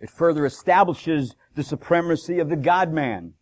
It 0.00 0.10
further 0.10 0.44
establishes 0.44 1.36
the 1.54 1.62
supremacy 1.62 2.40
of 2.40 2.48
the 2.48 2.56
God-man 2.56 3.34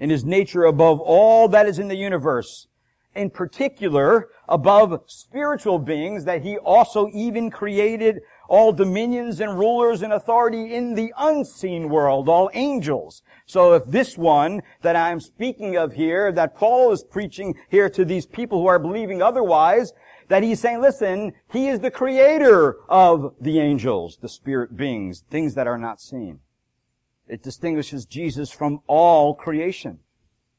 in 0.00 0.10
his 0.10 0.24
nature 0.24 0.64
above 0.64 1.00
all 1.00 1.46
that 1.48 1.66
is 1.66 1.78
in 1.78 1.86
the 1.86 1.96
universe, 1.96 2.66
in 3.14 3.30
particular 3.30 4.28
above 4.48 5.04
spiritual 5.06 5.78
beings 5.78 6.24
that 6.24 6.42
he 6.42 6.58
also 6.58 7.08
even 7.14 7.50
created 7.50 8.20
all 8.52 8.70
dominions 8.70 9.40
and 9.40 9.58
rulers 9.58 10.02
and 10.02 10.12
authority 10.12 10.74
in 10.74 10.94
the 10.94 11.10
unseen 11.16 11.88
world, 11.88 12.28
all 12.28 12.50
angels. 12.52 13.22
So 13.46 13.72
if 13.72 13.86
this 13.86 14.18
one 14.18 14.60
that 14.82 14.94
I'm 14.94 15.20
speaking 15.20 15.78
of 15.78 15.94
here, 15.94 16.30
that 16.32 16.54
Paul 16.54 16.92
is 16.92 17.02
preaching 17.02 17.54
here 17.70 17.88
to 17.88 18.04
these 18.04 18.26
people 18.26 18.60
who 18.60 18.66
are 18.66 18.78
believing 18.78 19.22
otherwise, 19.22 19.94
that 20.28 20.42
he's 20.42 20.60
saying, 20.60 20.82
listen, 20.82 21.32
he 21.50 21.68
is 21.68 21.80
the 21.80 21.90
creator 21.90 22.76
of 22.90 23.34
the 23.40 23.58
angels, 23.58 24.18
the 24.20 24.28
spirit 24.28 24.76
beings, 24.76 25.24
things 25.30 25.54
that 25.54 25.66
are 25.66 25.78
not 25.78 25.98
seen. 25.98 26.40
It 27.26 27.42
distinguishes 27.42 28.04
Jesus 28.04 28.50
from 28.50 28.80
all 28.86 29.34
creation. 29.34 30.00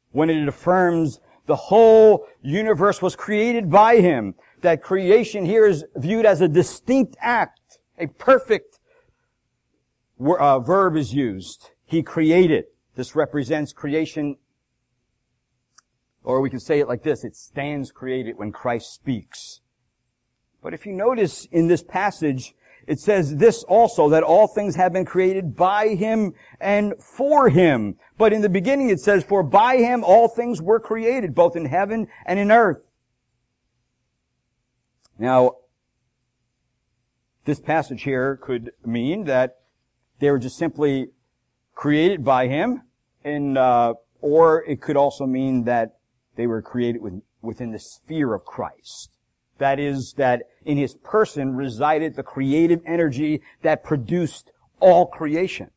When 0.09 0.31
it 0.31 0.47
affirms 0.47 1.19
the 1.45 1.55
whole 1.55 2.25
universe 2.41 3.03
was 3.03 3.15
created 3.15 3.69
by 3.69 3.97
him, 3.97 4.33
that 4.61 4.81
creation 4.81 5.45
here 5.45 5.67
is 5.67 5.85
viewed 5.95 6.25
as 6.25 6.41
a 6.41 6.47
distinct 6.47 7.15
act 7.19 7.59
a 7.97 8.07
perfect 8.07 8.79
uh, 10.19 10.59
verb 10.59 10.95
is 10.95 11.13
used. 11.13 11.71
He 11.85 12.03
created. 12.03 12.65
This 12.95 13.15
represents 13.15 13.73
creation, 13.73 14.37
or 16.23 16.41
we 16.41 16.49
can 16.49 16.59
say 16.59 16.79
it 16.79 16.87
like 16.87 17.03
this, 17.03 17.23
it 17.23 17.35
stands 17.35 17.91
created 17.91 18.37
when 18.37 18.51
Christ 18.51 18.93
speaks. 18.93 19.61
But 20.61 20.73
if 20.73 20.85
you 20.85 20.93
notice 20.93 21.45
in 21.51 21.67
this 21.67 21.83
passage, 21.83 22.53
it 22.87 22.99
says 22.99 23.37
this 23.37 23.63
also, 23.63 24.09
that 24.09 24.23
all 24.23 24.47
things 24.47 24.75
have 24.75 24.93
been 24.93 25.05
created 25.05 25.55
by 25.55 25.89
Him 25.89 26.33
and 26.59 26.93
for 26.99 27.49
Him. 27.49 27.95
But 28.17 28.31
in 28.31 28.41
the 28.41 28.49
beginning 28.49 28.89
it 28.89 28.99
says, 28.99 29.23
for 29.23 29.41
by 29.43 29.77
Him 29.77 30.03
all 30.03 30.27
things 30.27 30.61
were 30.61 30.79
created, 30.79 31.33
both 31.33 31.55
in 31.55 31.65
heaven 31.65 32.07
and 32.25 32.39
in 32.39 32.51
earth. 32.51 32.91
Now, 35.17 35.57
this 37.45 37.59
passage 37.59 38.03
here 38.03 38.37
could 38.41 38.71
mean 38.85 39.25
that 39.25 39.57
they 40.19 40.31
were 40.31 40.39
just 40.39 40.57
simply 40.57 41.07
created 41.75 42.23
by 42.23 42.47
him, 42.47 42.83
and 43.23 43.57
uh, 43.57 43.93
or 44.21 44.63
it 44.65 44.81
could 44.81 44.95
also 44.95 45.25
mean 45.25 45.65
that 45.65 45.97
they 46.35 46.47
were 46.47 46.61
created 46.61 47.01
with, 47.01 47.21
within 47.41 47.71
the 47.71 47.79
sphere 47.79 48.33
of 48.33 48.45
Christ. 48.45 49.09
That 49.57 49.79
is, 49.79 50.13
that 50.13 50.43
in 50.65 50.77
his 50.77 50.95
person 50.95 51.55
resided 51.55 52.15
the 52.15 52.23
creative 52.23 52.81
energy 52.85 53.41
that 53.61 53.83
produced 53.83 54.51
all 54.79 55.05
creation. 55.05 55.69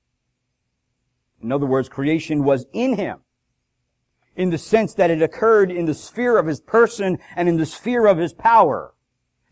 In 1.43 1.53
other 1.53 1.67
words, 1.67 1.89
creation 1.89 2.45
was 2.45 2.67
in 2.73 2.97
him 2.97 3.21
in 4.35 4.51
the 4.51 4.59
sense 4.59 4.95
that 4.95 5.11
it 5.11 5.23
occurred 5.23 5.71
in 5.71 5.87
the 5.87 5.95
sphere 5.95 6.39
of 6.39 6.47
his 6.47 6.61
person 6.61 7.19
and 7.35 7.49
in 7.49 7.57
the 7.57 7.67
sphere 7.67 8.07
of 8.07 8.19
his 8.19 8.33
power. 8.33 8.95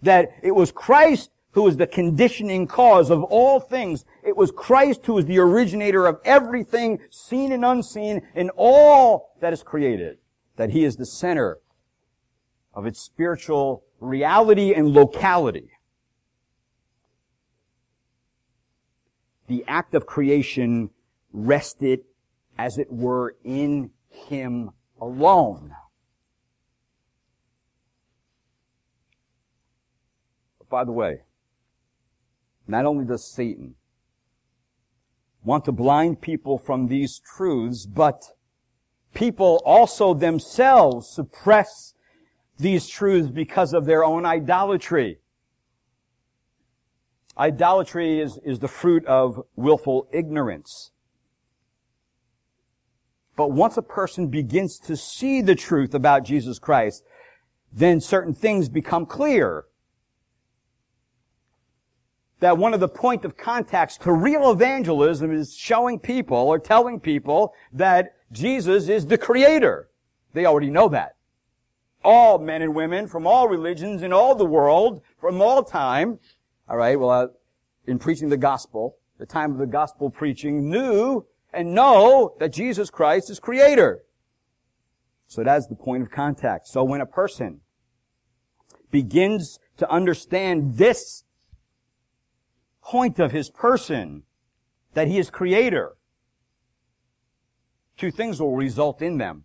That 0.03 0.31
it 0.43 0.55
was 0.55 0.71
Christ 0.71 1.31
who 1.55 1.67
is 1.67 1.77
the 1.77 1.87
conditioning 1.87 2.67
cause 2.67 3.11
of 3.11 3.23
all 3.25 3.61
things. 3.61 4.05
It 4.23 4.37
was 4.37 4.51
Christ 4.51 5.07
who 5.07 5.19
is 5.19 5.27
the 5.27 5.39
originator 5.39 6.07
of 6.07 6.21
everything 6.25 6.99
seen 7.11 7.53
and 7.53 7.65
unseen 7.65 8.23
in 8.35 8.51
all 8.57 9.35
that 9.41 9.53
is 9.53 9.63
created. 9.63 10.19
That 10.57 10.71
he 10.71 10.85
is 10.85 10.97
the 10.97 11.07
center 11.07 11.59
of 12.73 12.87
its 12.87 13.01
spiritual 13.01 13.85
reality 14.01 14.75
and 14.75 14.89
locality. 14.89 15.71
The 19.47 19.65
act 19.67 19.95
of 19.95 20.07
creation 20.07 20.91
rested 21.33 22.01
as 22.59 22.79
it 22.79 22.91
were, 22.91 23.37
in 23.45 23.91
Him 24.09 24.71
alone. 25.01 25.75
By 30.71 30.85
the 30.85 30.93
way, 30.93 31.23
not 32.67 32.87
only 32.87 33.05
does 33.05 33.25
Satan 33.25 33.75
want 35.45 35.65
to 35.67 35.73
blind 35.73 36.21
people 36.21 36.59
from 36.59 36.89
these 36.89 37.21
truths, 37.21 37.87
but 37.87 38.31
people 39.13 39.63
also 39.65 40.15
themselves 40.15 41.09
suppress 41.09 41.95
these 42.59 42.89
truths 42.89 43.29
because 43.29 43.75
of 43.75 43.85
their 43.85 44.05
own 44.05 44.25
idolatry. 44.25 45.19
Idolatry 47.37 48.21
is, 48.21 48.39
is 48.45 48.61
the 48.61 48.69
fruit 48.69 49.05
of 49.07 49.43
willful 49.57 50.09
ignorance. 50.13 50.93
But 53.37 53.51
once 53.51 53.77
a 53.77 53.83
person 53.83 54.29
begins 54.29 54.79
to 54.81 54.97
see 54.97 55.43
the 55.43 55.57
truth 55.57 55.95
about 55.95 56.25
Jesus 56.25 56.61
Christ, 56.61 57.03
then 57.73 58.01
certain 58.01 58.33
things 58.33 58.69
become 58.69 59.05
clear. 59.05 59.65
That 62.41 62.59
one 62.59 62.75
of 62.75 62.81
the 62.81 62.89
point 62.89 63.25
of 63.25 63.37
contacts 63.37 63.97
to 63.99 64.13
real 64.13 64.51
evangelism 64.51 65.33
is 65.33 65.57
showing 65.57 65.99
people 65.99 66.37
or 66.37 66.59
telling 66.59 67.01
people 67.01 67.55
that 67.73 68.17
Jesus 68.33 68.89
is 68.89 69.07
the 69.07 69.19
creator. 69.19 69.89
They 70.33 70.45
already 70.45 70.71
know 70.71 70.89
that. 70.89 71.17
All 72.05 72.39
men 72.39 72.61
and 72.61 72.75
women 72.75 73.07
from 73.07 73.27
all 73.27 73.49
religions 73.49 74.03
in 74.03 74.13
all 74.13 74.35
the 74.35 74.45
world, 74.45 75.01
from 75.19 75.41
all 75.41 75.63
time, 75.65 76.19
all 76.69 76.77
right, 76.77 76.99
well, 76.99 77.11
uh, 77.11 77.27
in 77.87 77.99
preaching 77.99 78.29
the 78.29 78.37
gospel, 78.37 78.97
the 79.19 79.27
time 79.27 79.53
of 79.53 79.59
the 79.59 79.67
gospel 79.67 80.11
preaching, 80.11 80.69
knew 80.69 81.25
and 81.53 81.75
know 81.75 82.35
that 82.41 82.53
Jesus 82.53 82.91
Christ 82.91 83.31
is 83.31 83.39
creator. 83.39 84.03
So 85.27 85.43
that's 85.45 85.67
the 85.67 85.75
point 85.75 86.03
of 86.03 86.11
contact. 86.11 86.69
So 86.69 86.85
when 86.85 87.01
a 87.01 87.07
person 87.07 87.61
begins 88.91 89.59
to 89.77 89.91
understand 89.91 90.77
this 90.77 91.24
point 92.85 93.19
of 93.19 93.33
his 93.33 93.51
person, 93.51 94.23
that 94.93 95.09
he 95.09 95.19
is 95.19 95.31
creator, 95.31 95.97
two 97.97 98.11
things 98.11 98.41
will 98.41 98.55
result 98.55 99.01
in 99.01 99.19
them. 99.19 99.45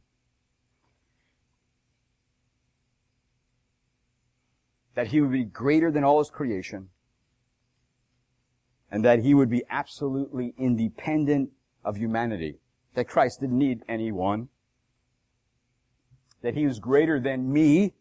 That 4.95 5.07
he 5.07 5.21
would 5.21 5.31
be 5.31 5.45
greater 5.45 5.89
than 5.89 6.03
all 6.03 6.19
his 6.19 6.29
creation, 6.29 6.89
and 8.91 9.05
that 9.05 9.19
he 9.19 9.33
would 9.33 9.49
be 9.49 9.63
absolutely 9.69 10.53
independent 10.57 11.51
of 11.85 11.95
humanity. 11.95 12.59
That 12.95 13.07
Christ 13.07 13.39
didn't 13.39 13.57
need 13.57 13.83
anyone. 13.87 14.49
That 16.41 16.55
he 16.55 16.65
was 16.65 16.79
greater 16.79 17.19
than 17.19 17.53
me. 17.53 17.93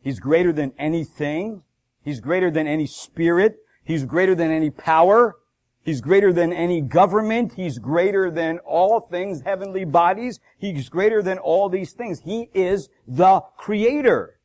He's 0.00 0.20
greater 0.20 0.52
than 0.52 0.72
anything. 0.78 1.62
He's 2.02 2.20
greater 2.20 2.50
than 2.50 2.66
any 2.66 2.86
spirit. 2.86 3.56
He's 3.88 4.04
greater 4.04 4.34
than 4.34 4.50
any 4.50 4.68
power. 4.68 5.38
He's 5.82 6.02
greater 6.02 6.30
than 6.30 6.52
any 6.52 6.82
government. 6.82 7.54
He's 7.54 7.78
greater 7.78 8.30
than 8.30 8.58
all 8.58 9.00
things, 9.00 9.40
heavenly 9.40 9.86
bodies. 9.86 10.40
He's 10.58 10.90
greater 10.90 11.22
than 11.22 11.38
all 11.38 11.70
these 11.70 11.94
things. 11.94 12.20
He 12.20 12.50
is 12.52 12.90
the 13.06 13.40
creator. 13.56 14.40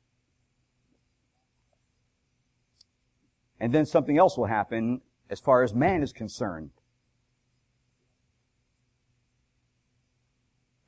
And 3.59 3.73
then 3.73 3.85
something 3.85 4.17
else 4.17 4.37
will 4.37 4.45
happen 4.45 5.01
as 5.29 5.41
far 5.41 5.61
as 5.61 5.73
man 5.73 6.03
is 6.03 6.13
concerned. 6.13 6.69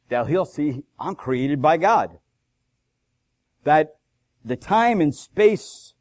Now 0.10 0.24
he'll 0.24 0.46
see, 0.46 0.86
I'm 0.98 1.16
created 1.16 1.62
by 1.62 1.76
God. 1.76 2.20
That 3.66 3.98
the 4.46 4.56
time 4.56 5.02
and 5.02 5.14
space 5.14 5.95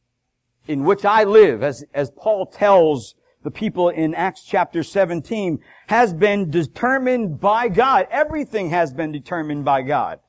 in 0.67 0.85
which 0.85 1.05
I 1.05 1.25
live, 1.25 1.63
as, 1.63 1.85
as 1.95 2.11
Paul 2.11 2.47
tells 2.47 3.15
the 3.43 3.51
people 3.51 3.91
in 3.91 4.15
Acts 4.15 4.43
chapter 4.43 4.83
17, 4.83 5.59
has 5.89 6.15
been 6.15 6.51
determined 6.51 7.41
by 7.41 7.69
God. 7.69 8.07
Everything 8.11 8.71
has 8.71 8.93
been 8.95 9.13
determined 9.13 9.65
by 9.65 9.83
God. 9.83 10.21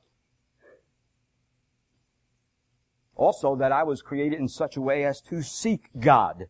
Also, 3.14 3.56
that 3.56 3.72
I 3.72 3.82
was 3.82 4.02
created 4.02 4.38
in 4.38 4.48
such 4.48 4.76
a 4.76 4.80
way 4.82 5.04
as 5.04 5.22
to 5.22 5.42
seek 5.42 5.88
God. 5.98 6.48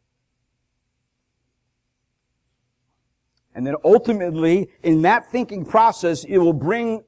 And 3.54 3.66
then 3.66 3.76
ultimately, 3.84 4.68
in 4.82 5.02
that 5.02 5.30
thinking 5.30 5.64
process, 5.64 6.24
it 6.24 6.38
will 6.38 6.52
bring 6.52 7.04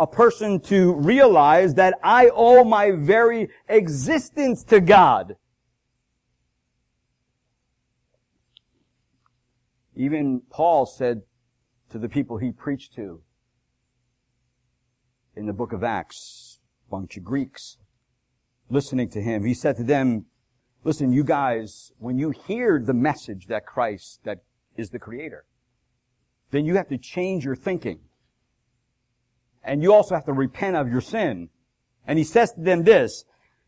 a 0.00 0.06
person 0.06 0.58
to 0.58 0.94
realize 0.94 1.74
that 1.74 1.94
I 2.02 2.30
owe 2.34 2.64
my 2.64 2.90
very 2.90 3.50
existence 3.68 4.64
to 4.64 4.80
God. 4.80 5.36
Even 9.94 10.42
Paul 10.50 10.86
said 10.86 11.22
to 11.90 11.98
the 11.98 12.08
people 12.08 12.38
he 12.38 12.50
preached 12.50 12.94
to 12.94 13.22
in 15.36 15.46
the 15.46 15.52
book 15.52 15.72
of 15.72 15.84
Acts, 15.84 16.60
bunch 16.90 17.16
of 17.16 17.24
Greeks 17.24 17.78
listening 18.70 19.08
to 19.10 19.20
him, 19.20 19.44
he 19.44 19.54
said 19.54 19.76
to 19.76 19.84
them, 19.84 20.26
listen, 20.84 21.12
you 21.12 21.24
guys, 21.24 21.92
when 21.98 22.18
you 22.18 22.30
hear 22.30 22.80
the 22.84 22.94
message 22.94 23.46
that 23.48 23.66
Christ, 23.66 24.20
that 24.24 24.42
is 24.76 24.90
the 24.90 24.98
creator, 24.98 25.44
then 26.50 26.64
you 26.64 26.76
have 26.76 26.88
to 26.88 26.98
change 26.98 27.44
your 27.44 27.56
thinking. 27.56 28.00
And 29.62 29.82
you 29.82 29.92
also 29.92 30.14
have 30.14 30.24
to 30.24 30.32
repent 30.32 30.76
of 30.76 30.90
your 30.90 31.00
sin. 31.00 31.50
And 32.06 32.18
he 32.18 32.24
says 32.24 32.52
to 32.52 32.60
them 32.60 32.84
this, 32.84 33.24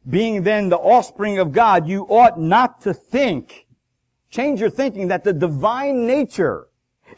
being 0.08 0.42
then 0.42 0.68
the 0.68 0.76
offspring 0.76 1.38
of 1.38 1.52
God, 1.52 1.86
you 1.86 2.02
ought 2.02 2.38
not 2.38 2.80
to 2.82 2.92
think, 2.92 3.63
change 4.34 4.60
your 4.60 4.70
thinking 4.70 5.08
that 5.08 5.22
the 5.22 5.32
divine 5.32 6.06
nature 6.06 6.66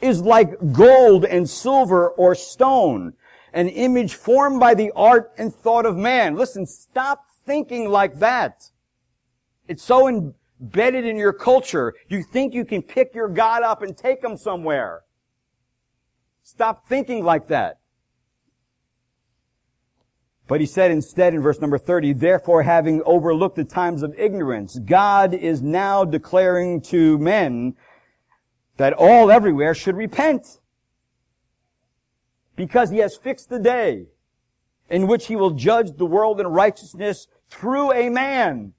is 0.03 0.21
like 0.21 0.51
gold 0.73 1.25
and 1.25 1.49
silver 1.49 2.11
or 2.11 2.35
stone, 2.35 3.15
an 3.55 3.69
image 3.69 4.15
formed 4.15 4.61
by 4.61 4.75
the 4.75 4.93
art 4.95 5.33
and 5.39 5.55
thought 5.55 5.87
of 5.87 5.97
man. 5.97 6.37
Listen, 6.37 6.67
stop 6.67 7.25
thinking 7.47 7.89
like 7.89 8.19
that. 8.19 8.71
It's 9.67 9.83
so 9.83 10.09
embedded 10.09 11.07
in 11.07 11.17
your 11.17 11.33
culture. 11.33 11.95
You 12.09 12.23
think 12.23 12.53
you 12.53 12.67
can 12.67 12.83
pick 12.83 13.15
your 13.15 13.29
God 13.29 13.63
up 13.63 13.81
and 13.83 13.97
take 13.97 14.23
him 14.23 14.37
somewhere. 14.37 15.03
Stop 16.43 16.87
thinking 16.87 17.25
like 17.25 17.49
that. 17.49 17.79
But 20.49 20.61
he 20.61 20.67
said 20.67 20.91
instead 20.91 21.35
in 21.35 21.43
verse 21.43 21.61
number 21.61 21.79
30, 21.79 22.13
therefore 22.15 22.63
having 22.63 23.03
overlooked 23.05 23.57
the 23.57 23.65
times 23.65 24.03
of 24.03 24.15
ignorance, 24.17 24.79
God 24.79 25.35
is 25.35 25.61
now 25.61 26.05
declaring 26.05 26.81
to 26.83 27.19
men 27.19 27.75
that 28.77 28.93
all 28.93 29.31
everywhere 29.31 29.75
should 29.75 29.97
repent. 29.97 30.61
Because 32.55 32.91
he 32.91 32.99
has 32.99 33.17
fixed 33.17 33.49
the 33.49 33.59
day 33.59 34.07
in 34.89 35.09
which 35.09 35.27
he 35.27 35.37
will 35.37 35.51
judge 35.51 35.97
the 35.97 36.07
world 36.07 36.41
in 36.41 36.47
righteousness 36.47 37.27
through 37.49 37.93
a 37.93 38.09
man 38.09 38.73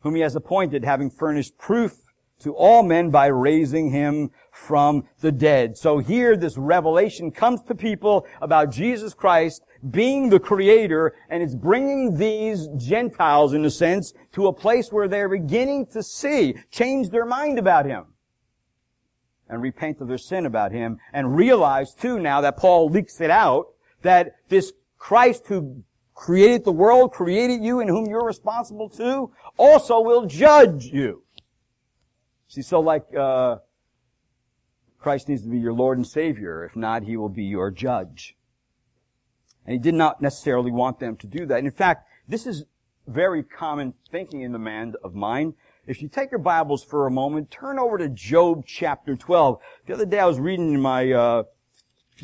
whom 0.00 0.14
he 0.14 0.20
has 0.22 0.34
appointed, 0.34 0.84
having 0.84 1.10
furnished 1.10 1.56
proof 1.58 2.09
to 2.40 2.54
all 2.54 2.82
men 2.82 3.10
by 3.10 3.26
raising 3.26 3.90
him 3.90 4.30
from 4.52 5.04
the 5.20 5.32
dead. 5.32 5.76
So 5.76 5.98
here 5.98 6.36
this 6.36 6.56
revelation 6.56 7.30
comes 7.30 7.62
to 7.64 7.74
people 7.74 8.26
about 8.40 8.70
Jesus 8.70 9.14
Christ 9.14 9.62
being 9.90 10.28
the 10.28 10.40
creator 10.40 11.14
and 11.30 11.42
it's 11.42 11.54
bringing 11.54 12.16
these 12.16 12.68
Gentiles 12.76 13.52
in 13.52 13.64
a 13.64 13.70
sense 13.70 14.12
to 14.32 14.46
a 14.46 14.52
place 14.52 14.92
where 14.92 15.08
they're 15.08 15.28
beginning 15.28 15.86
to 15.92 16.02
see, 16.02 16.54
change 16.70 17.10
their 17.10 17.24
mind 17.24 17.58
about 17.58 17.86
him 17.86 18.06
and 19.48 19.62
repent 19.62 20.00
of 20.00 20.08
their 20.08 20.18
sin 20.18 20.46
about 20.46 20.72
him 20.72 20.98
and 21.12 21.36
realize 21.36 21.94
too 21.94 22.18
now 22.18 22.40
that 22.40 22.56
Paul 22.56 22.88
leaks 22.88 23.20
it 23.20 23.30
out 23.30 23.66
that 24.02 24.36
this 24.48 24.72
Christ 24.98 25.46
who 25.46 25.82
created 26.14 26.64
the 26.64 26.72
world, 26.72 27.12
created 27.12 27.64
you 27.64 27.80
and 27.80 27.88
whom 27.88 28.06
you're 28.06 28.24
responsible 28.24 28.90
to, 28.90 29.32
also 29.56 30.00
will 30.00 30.26
judge 30.26 30.84
you. 30.84 31.22
See, 32.50 32.62
so 32.62 32.80
like, 32.80 33.14
uh, 33.14 33.58
Christ 34.98 35.28
needs 35.28 35.42
to 35.42 35.48
be 35.48 35.58
your 35.58 35.72
Lord 35.72 35.98
and 35.98 36.06
Savior. 36.06 36.64
If 36.64 36.74
not, 36.74 37.04
He 37.04 37.16
will 37.16 37.28
be 37.28 37.44
your 37.44 37.70
judge. 37.70 38.36
And 39.64 39.72
He 39.74 39.78
did 39.78 39.94
not 39.94 40.20
necessarily 40.20 40.72
want 40.72 40.98
them 40.98 41.14
to 41.18 41.28
do 41.28 41.46
that. 41.46 41.60
in 41.60 41.70
fact, 41.70 42.08
this 42.26 42.48
is 42.48 42.64
very 43.06 43.44
common 43.44 43.94
thinking 44.10 44.42
in 44.42 44.50
the 44.50 44.58
man 44.58 44.94
of 45.04 45.14
mine. 45.14 45.54
If 45.86 46.02
you 46.02 46.08
take 46.08 46.32
your 46.32 46.40
Bibles 46.40 46.82
for 46.82 47.06
a 47.06 47.10
moment, 47.10 47.52
turn 47.52 47.78
over 47.78 47.96
to 47.98 48.08
Job 48.08 48.64
chapter 48.66 49.14
12. 49.14 49.60
The 49.86 49.94
other 49.94 50.04
day 50.04 50.18
I 50.18 50.26
was 50.26 50.40
reading 50.40 50.74
in 50.74 50.80
my 50.80 51.12
uh, 51.12 51.42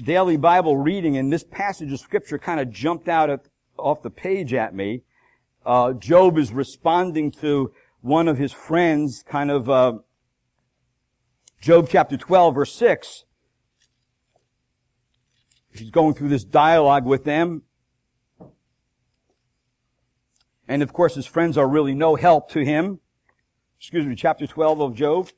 daily 0.02 0.36
Bible 0.36 0.76
reading, 0.76 1.16
and 1.16 1.32
this 1.32 1.44
passage 1.44 1.92
of 1.92 2.00
Scripture 2.00 2.38
kind 2.38 2.58
of 2.58 2.72
jumped 2.72 3.08
out 3.08 3.30
at, 3.30 3.46
off 3.78 4.02
the 4.02 4.10
page 4.10 4.52
at 4.52 4.74
me. 4.74 5.02
Uh, 5.64 5.92
Job 5.92 6.36
is 6.36 6.52
responding 6.52 7.30
to 7.30 7.72
one 8.00 8.26
of 8.26 8.38
his 8.38 8.52
friends, 8.52 9.24
kind 9.28 9.50
of 9.50 9.70
uh, 9.70 9.92
Job 11.60 11.88
chapter 11.90 12.16
12 12.16 12.54
verse 12.54 12.74
6. 12.74 13.24
he's 15.72 15.90
going 15.90 16.14
through 16.14 16.28
this 16.28 16.44
dialogue 16.44 17.04
with 17.04 17.24
them. 17.24 17.62
And 20.68 20.82
of 20.82 20.92
course 20.92 21.14
his 21.14 21.26
friends 21.26 21.58
are 21.58 21.68
really 21.68 21.94
no 21.94 22.16
help 22.16 22.50
to 22.50 22.64
him. 22.64 23.00
Excuse 23.78 24.06
me, 24.06 24.14
chapter 24.14 24.46
12 24.46 24.80
of 24.80 24.94
Job. 24.94 25.28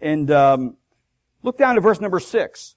And 0.00 0.30
um, 0.30 0.76
look 1.42 1.58
down 1.58 1.74
to 1.74 1.80
verse 1.80 2.00
number 2.00 2.20
6. 2.20 2.76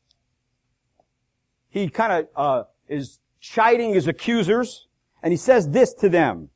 He 1.70 1.90
kind 1.90 2.12
of 2.14 2.28
uh, 2.36 2.64
is 2.88 3.20
chiding 3.40 3.94
his 3.94 4.08
accusers, 4.08 4.88
and 5.22 5.32
he 5.32 5.38
says 5.38 5.70
this 5.70 5.94
to 5.96 6.10
them. 6.10 6.50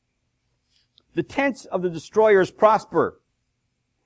The 1.13 1.23
tents 1.23 1.65
of 1.65 1.81
the 1.81 1.89
destroyers 1.89 2.51
prosper, 2.51 3.20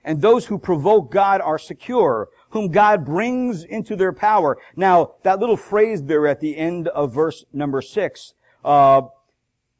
and 0.06 0.22
those 0.22 0.46
who 0.46 0.58
provoke 0.58 1.12
God 1.12 1.41
are 1.41 1.58
secure, 1.58 2.30
whom 2.52 2.70
God 2.70 3.04
brings 3.04 3.63
into 3.65 3.96
their 3.98 4.13
power. 4.13 4.58
Now, 4.76 5.15
that 5.24 5.39
little 5.39 5.58
phrase 5.58 6.04
there 6.04 6.28
at 6.28 6.39
the 6.39 6.56
end 6.56 6.88
of 6.89 7.13
verse 7.13 7.44
number 7.52 7.82
six, 7.82 8.36
uh, 8.63 9.02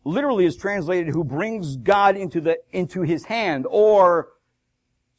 literally 0.04 0.46
is 0.46 0.58
translated 0.58 1.14
who 1.14 1.24
brings 1.24 1.78
God 1.78 2.18
into 2.18 2.42
the, 2.42 2.58
into 2.72 3.04
his 3.04 3.26
hand, 3.26 3.66
or 3.70 4.30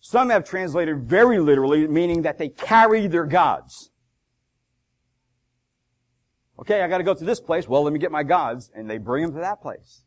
some 0.01 0.31
have 0.31 0.45
translated 0.45 1.09
very 1.09 1.38
literally, 1.38 1.87
meaning 1.87 2.23
that 2.23 2.37
they 2.38 2.49
carry 2.49 3.07
their 3.07 3.27
gods. 3.27 3.90
Okay, 6.59 6.83
I 6.83 6.88
gotta 6.88 7.05
go 7.05 7.14
to 7.14 7.25
this 7.25 7.40
place. 7.40 7.69
Well, 7.69 7.83
let 7.83 7.92
me 7.92 7.99
get 7.99 8.11
my 8.11 8.23
gods. 8.23 8.71
And 8.75 8.88
they 8.88 8.99
bring 8.99 9.23
them 9.23 9.35
to 9.35 9.40
that 9.40 9.61
place. 9.61 10.03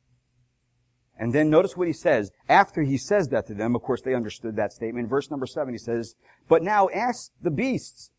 And 1.19 1.33
then 1.33 1.49
notice 1.49 1.75
what 1.75 1.87
he 1.87 1.93
says. 1.93 2.31
After 2.47 2.81
he 2.81 2.97
says 2.97 3.27
that 3.27 3.45
to 3.47 3.53
them, 3.53 3.75
of 3.75 3.83
course 3.83 4.01
they 4.01 4.15
understood 4.15 4.55
that 4.55 4.71
statement. 4.71 5.09
verse 5.09 5.29
number 5.29 5.45
seven, 5.45 5.73
he 5.73 5.77
says, 5.77 6.15
But 6.47 6.63
now 6.63 6.87
ask 6.89 7.31
the 7.41 7.51
beasts, 7.51 8.09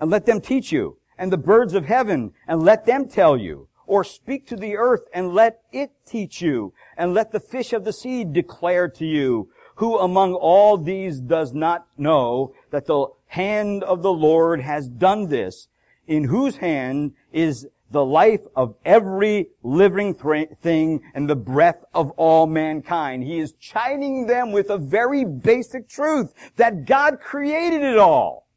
and 0.00 0.10
let 0.10 0.24
them 0.24 0.40
teach 0.40 0.72
you, 0.72 0.96
and 1.18 1.30
the 1.30 1.36
birds 1.36 1.74
of 1.74 1.84
heaven, 1.84 2.32
and 2.48 2.62
let 2.62 2.86
them 2.86 3.06
tell 3.06 3.36
you. 3.36 3.68
Or 3.86 4.02
speak 4.02 4.48
to 4.48 4.56
the 4.56 4.76
earth, 4.76 5.02
and 5.12 5.32
let 5.32 5.60
it 5.70 5.92
teach 6.06 6.40
you, 6.40 6.72
and 6.96 7.14
let 7.14 7.30
the 7.30 7.38
fish 7.38 7.72
of 7.72 7.84
the 7.84 7.92
sea 7.92 8.24
declare 8.24 8.88
to 8.88 9.04
you. 9.04 9.50
Who 9.76 9.98
among 9.98 10.34
all 10.34 10.78
these 10.78 11.20
does 11.20 11.52
not 11.52 11.86
know 11.98 12.54
that 12.70 12.86
the 12.86 13.08
hand 13.26 13.84
of 13.84 14.02
the 14.02 14.12
Lord 14.12 14.62
has 14.62 14.88
done 14.88 15.28
this? 15.28 15.68
In 16.06 16.24
whose 16.24 16.56
hand 16.56 17.12
is 17.30 17.68
the 17.90 18.04
life 18.04 18.40
of 18.54 18.74
every 18.84 19.48
living 19.62 20.14
thing 20.14 21.02
and 21.14 21.30
the 21.30 21.36
breath 21.36 21.84
of 21.94 22.10
all 22.12 22.46
mankind. 22.46 23.22
He 23.22 23.38
is 23.38 23.52
chiding 23.52 24.26
them 24.26 24.52
with 24.52 24.70
a 24.70 24.78
very 24.78 25.24
basic 25.24 25.88
truth 25.88 26.34
that 26.56 26.84
God 26.84 27.20
created 27.20 27.82
it 27.82 27.98
all. 27.98 28.48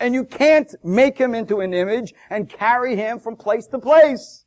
And 0.00 0.14
you 0.14 0.24
can't 0.24 0.74
make 0.82 1.16
him 1.16 1.34
into 1.34 1.60
an 1.60 1.72
image 1.72 2.12
and 2.28 2.48
carry 2.48 2.96
him 2.96 3.20
from 3.20 3.36
place 3.36 3.66
to 3.68 3.78
place. 3.78 4.44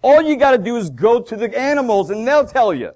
All 0.00 0.22
you 0.22 0.36
gotta 0.36 0.58
do 0.58 0.76
is 0.76 0.90
go 0.90 1.20
to 1.20 1.36
the 1.36 1.58
animals 1.58 2.08
and 2.08 2.26
they'll 2.26 2.46
tell 2.46 2.72
you. 2.72 2.92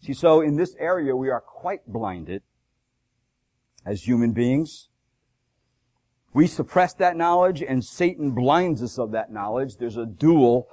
See, 0.00 0.12
so 0.12 0.40
in 0.40 0.56
this 0.56 0.74
area 0.78 1.14
we 1.14 1.30
are 1.30 1.40
quite 1.40 1.86
blinded 1.86 2.42
as 3.86 4.02
human 4.06 4.32
beings. 4.32 4.88
We 6.34 6.48
suppress 6.48 6.92
that 6.94 7.16
knowledge 7.16 7.62
and 7.62 7.82
Satan 7.82 8.32
blinds 8.32 8.82
us 8.82 8.98
of 8.98 9.12
that 9.12 9.32
knowledge. 9.32 9.76
There's 9.76 9.96
a 9.96 10.04
dual 10.04 10.68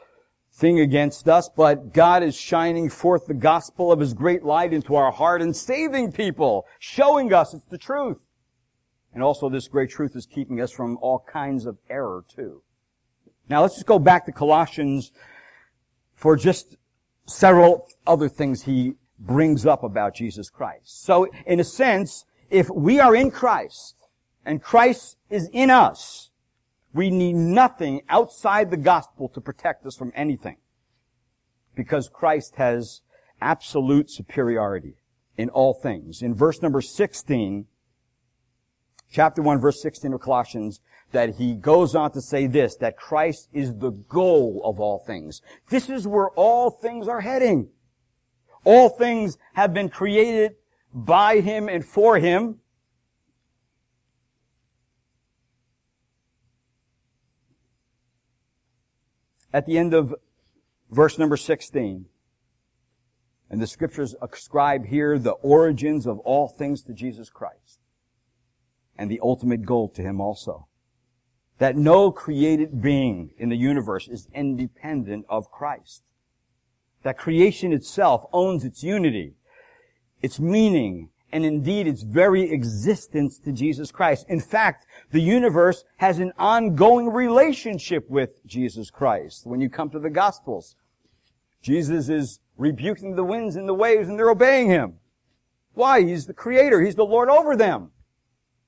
thing 0.51 0.79
against 0.79 1.29
us, 1.29 1.49
but 1.55 1.93
God 1.93 2.23
is 2.23 2.35
shining 2.35 2.89
forth 2.89 3.27
the 3.27 3.35
gospel 3.35 3.91
of 3.91 3.99
His 3.99 4.13
great 4.13 4.43
light 4.43 4.73
into 4.73 4.95
our 4.95 5.11
heart 5.11 5.41
and 5.41 5.55
saving 5.55 6.11
people, 6.11 6.65
showing 6.79 7.31
us 7.31 7.53
it's 7.53 7.65
the 7.65 7.77
truth. 7.77 8.17
And 9.13 9.21
also 9.21 9.49
this 9.49 9.67
great 9.67 9.91
truth 9.91 10.15
is 10.15 10.25
keeping 10.25 10.59
us 10.59 10.71
from 10.71 10.97
all 10.99 11.23
kinds 11.31 11.67
of 11.67 11.77
error 11.89 12.25
too. 12.27 12.63
Now 13.47 13.61
let's 13.61 13.75
just 13.75 13.85
go 13.85 13.99
back 13.99 14.25
to 14.25 14.31
Colossians 14.31 15.11
for 16.15 16.35
just 16.35 16.75
several 17.27 17.87
other 18.07 18.29
things 18.29 18.63
he 18.63 18.95
brings 19.19 19.65
up 19.65 19.83
about 19.83 20.15
Jesus 20.15 20.49
Christ. 20.49 21.03
So 21.03 21.27
in 21.45 21.59
a 21.59 21.63
sense, 21.63 22.25
if 22.49 22.67
we 22.69 22.99
are 22.99 23.15
in 23.15 23.29
Christ, 23.29 24.00
and 24.45 24.61
Christ 24.61 25.17
is 25.29 25.49
in 25.51 25.69
us, 25.69 26.31
we 26.93 27.09
need 27.09 27.35
nothing 27.35 28.01
outside 28.09 28.69
the 28.69 28.77
gospel 28.77 29.29
to 29.29 29.41
protect 29.41 29.85
us 29.85 29.95
from 29.95 30.11
anything. 30.15 30.57
Because 31.75 32.09
Christ 32.09 32.55
has 32.55 33.01
absolute 33.39 34.09
superiority 34.09 34.95
in 35.37 35.49
all 35.49 35.73
things. 35.73 36.21
In 36.21 36.35
verse 36.35 36.61
number 36.61 36.81
16, 36.81 37.65
chapter 39.11 39.41
1, 39.41 39.59
verse 39.59 39.81
16 39.81 40.13
of 40.13 40.21
Colossians, 40.21 40.81
that 41.11 41.35
he 41.35 41.53
goes 41.53 41.95
on 41.95 42.11
to 42.11 42.21
say 42.21 42.47
this, 42.47 42.75
that 42.77 42.97
Christ 42.97 43.49
is 43.53 43.75
the 43.75 43.91
goal 43.91 44.61
of 44.63 44.79
all 44.79 44.99
things. 44.99 45.41
This 45.69 45.89
is 45.89 46.07
where 46.07 46.29
all 46.31 46.69
things 46.69 47.07
are 47.07 47.21
heading. 47.21 47.69
All 48.63 48.89
things 48.89 49.37
have 49.53 49.73
been 49.73 49.89
created 49.89 50.55
by 50.93 51.39
him 51.39 51.67
and 51.67 51.85
for 51.85 52.17
him. 52.19 52.60
At 59.53 59.65
the 59.65 59.77
end 59.77 59.93
of 59.93 60.13
verse 60.89 61.17
number 61.17 61.37
16. 61.37 62.05
And 63.49 63.61
the 63.61 63.67
scriptures 63.67 64.15
ascribe 64.21 64.85
here 64.85 65.19
the 65.19 65.31
origins 65.31 66.07
of 66.07 66.19
all 66.19 66.47
things 66.47 66.81
to 66.83 66.93
Jesus 66.93 67.29
Christ. 67.29 67.79
And 68.97 69.11
the 69.11 69.19
ultimate 69.21 69.65
goal 69.65 69.89
to 69.89 70.01
Him 70.01 70.21
also. 70.21 70.67
That 71.57 71.75
no 71.75 72.11
created 72.11 72.81
being 72.81 73.31
in 73.37 73.49
the 73.49 73.57
universe 73.57 74.07
is 74.07 74.27
independent 74.33 75.25
of 75.29 75.51
Christ. 75.51 76.03
That 77.03 77.17
creation 77.17 77.73
itself 77.73 78.25
owns 78.31 78.63
its 78.63 78.83
unity, 78.83 79.35
its 80.21 80.39
meaning, 80.39 81.09
and 81.31 81.45
indeed 81.45 81.87
its 81.87 82.03
very 82.03 82.51
existence 82.51 83.37
to 83.39 83.51
Jesus 83.51 83.91
Christ. 83.91 84.25
In 84.27 84.39
fact, 84.39 84.85
the 85.11 85.21
universe 85.21 85.83
has 85.97 86.19
an 86.19 86.33
ongoing 86.37 87.09
relationship 87.09 88.09
with 88.09 88.45
Jesus 88.45 88.89
Christ. 88.89 89.45
When 89.45 89.61
you 89.61 89.69
come 89.69 89.89
to 89.91 89.99
the 89.99 90.09
Gospels, 90.09 90.75
Jesus 91.61 92.09
is 92.09 92.39
rebuking 92.57 93.15
the 93.15 93.23
winds 93.23 93.55
and 93.55 93.67
the 93.67 93.73
waves 93.73 94.07
and 94.07 94.17
they're 94.17 94.29
obeying 94.29 94.67
Him. 94.67 94.95
Why? 95.73 96.01
He's 96.01 96.25
the 96.25 96.33
Creator. 96.33 96.81
He's 96.81 96.95
the 96.95 97.05
Lord 97.05 97.29
over 97.29 97.55
them. 97.55 97.91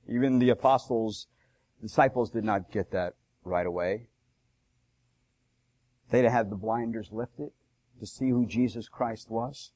Even 0.08 0.40
the 0.40 0.50
apostles, 0.50 1.28
disciples 1.82 2.30
did 2.30 2.44
not 2.44 2.72
get 2.72 2.92
that 2.92 3.14
right 3.44 3.66
away. 3.66 4.08
They'd 6.10 6.26
have 6.26 6.50
the 6.50 6.56
blinders 6.56 7.10
lifted 7.12 7.52
to 8.00 8.06
see 8.06 8.30
who 8.30 8.46
Jesus 8.46 8.88
Christ 8.88 9.30
was. 9.30 9.72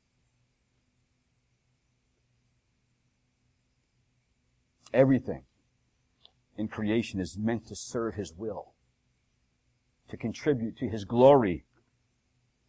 Everything 4.93 5.43
in 6.57 6.67
creation 6.67 7.19
is 7.19 7.37
meant 7.37 7.67
to 7.67 7.75
serve 7.75 8.15
His 8.15 8.33
will, 8.33 8.73
to 10.09 10.17
contribute 10.17 10.77
to 10.77 10.89
His 10.89 11.05
glory. 11.05 11.65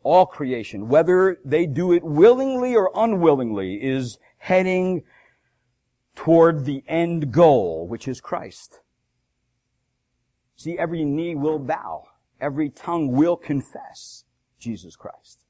All 0.02 0.26
creation, 0.26 0.88
whether 0.88 1.38
they 1.44 1.66
do 1.66 1.92
it 1.92 2.04
willingly 2.04 2.74
or 2.74 2.90
unwillingly, 2.94 3.82
is 3.82 4.18
heading 4.38 5.02
toward 6.14 6.64
the 6.64 6.82
end 6.88 7.32
goal, 7.32 7.86
which 7.86 8.08
is 8.08 8.20
Christ. 8.20 8.80
See, 10.56 10.76
every 10.78 11.04
knee 11.04 11.34
will 11.34 11.58
bow. 11.58 12.04
Every 12.40 12.70
tongue 12.70 13.12
will 13.12 13.36
confess 13.36 14.24
Jesus 14.58 14.96
Christ. 14.96 15.44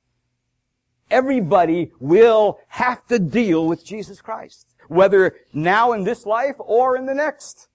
Everybody 1.11 1.93
will 2.01 2.59
have 2.69 3.07
to 3.09 3.19
deal 3.19 3.67
with 3.67 3.85
Jesus 3.85 4.21
Christ 4.21 4.69
whether 4.89 5.37
now 5.53 5.93
in 5.93 6.05
this 6.05 6.27
life 6.27 6.57
or 6.59 6.97
in 6.97 7.07
the 7.07 7.15
next. 7.15 7.69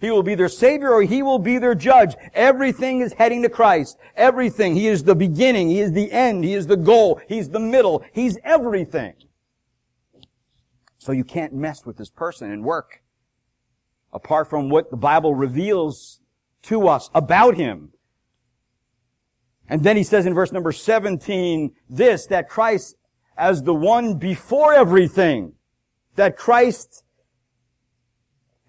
He 0.00 0.10
will 0.10 0.22
be 0.22 0.34
their 0.34 0.48
Savior 0.48 0.90
or 0.90 1.02
He 1.02 1.22
will 1.22 1.38
be 1.38 1.58
their 1.58 1.74
judge. 1.74 2.14
Everything 2.32 3.00
is 3.00 3.12
heading 3.12 3.42
to 3.42 3.48
Christ. 3.48 3.98
Everything. 4.16 4.74
He 4.74 4.86
is 4.86 5.04
the 5.04 5.14
beginning. 5.14 5.68
He 5.68 5.80
is 5.80 5.92
the 5.92 6.10
end. 6.10 6.44
He 6.44 6.54
is 6.54 6.66
the 6.66 6.76
goal. 6.76 7.20
He's 7.28 7.50
the 7.50 7.60
middle. 7.60 8.04
He's 8.12 8.38
everything. 8.44 9.14
So 10.98 11.12
you 11.12 11.24
can't 11.24 11.52
mess 11.52 11.84
with 11.84 11.96
this 11.96 12.10
person 12.10 12.50
and 12.50 12.64
work 12.64 13.02
apart 14.12 14.48
from 14.48 14.70
what 14.70 14.90
the 14.90 14.96
Bible 14.96 15.34
reveals 15.34 16.20
to 16.62 16.88
us 16.88 17.10
about 17.14 17.56
Him. 17.56 17.92
And 19.68 19.82
then 19.82 19.96
he 19.96 20.02
says 20.02 20.26
in 20.26 20.34
verse 20.34 20.52
number 20.52 20.72
17 20.72 21.72
this, 21.90 22.26
that 22.26 22.48
Christ 22.48 22.96
as 23.38 23.62
the 23.62 23.74
one 23.74 24.18
before 24.18 24.74
everything. 24.74 25.52
That 26.16 26.36
Christ, 26.36 27.04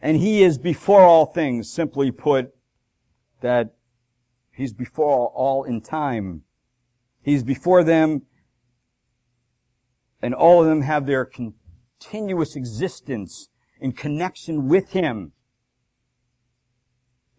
and 0.01 0.17
He 0.17 0.43
is 0.43 0.59
before 0.59 1.01
all 1.01 1.25
things, 1.25 1.69
simply 1.69 2.11
put, 2.11 2.53
that 3.41 3.73
He's 4.51 4.71
before 4.71 5.29
all 5.29 5.63
in 5.63 5.81
time. 5.81 6.43
He's 7.23 7.43
before 7.43 7.83
them, 7.83 8.23
and 10.21 10.33
all 10.35 10.61
of 10.61 10.67
them 10.67 10.83
have 10.83 11.05
their 11.07 11.25
continuous 11.25 12.55
existence 12.55 13.49
in 13.81 13.93
connection 13.93 14.67
with 14.67 14.91
Him. 14.91 15.31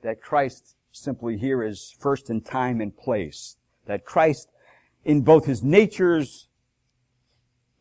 that 0.02 0.22
Christ 0.22 0.76
simply 0.92 1.38
here 1.38 1.62
is 1.62 1.94
first 1.98 2.30
in 2.30 2.40
time 2.40 2.80
and 2.80 2.96
place. 2.96 3.56
That 3.86 4.04
Christ, 4.04 4.48
in 5.04 5.22
both 5.22 5.46
his 5.46 5.62
natures, 5.62 6.48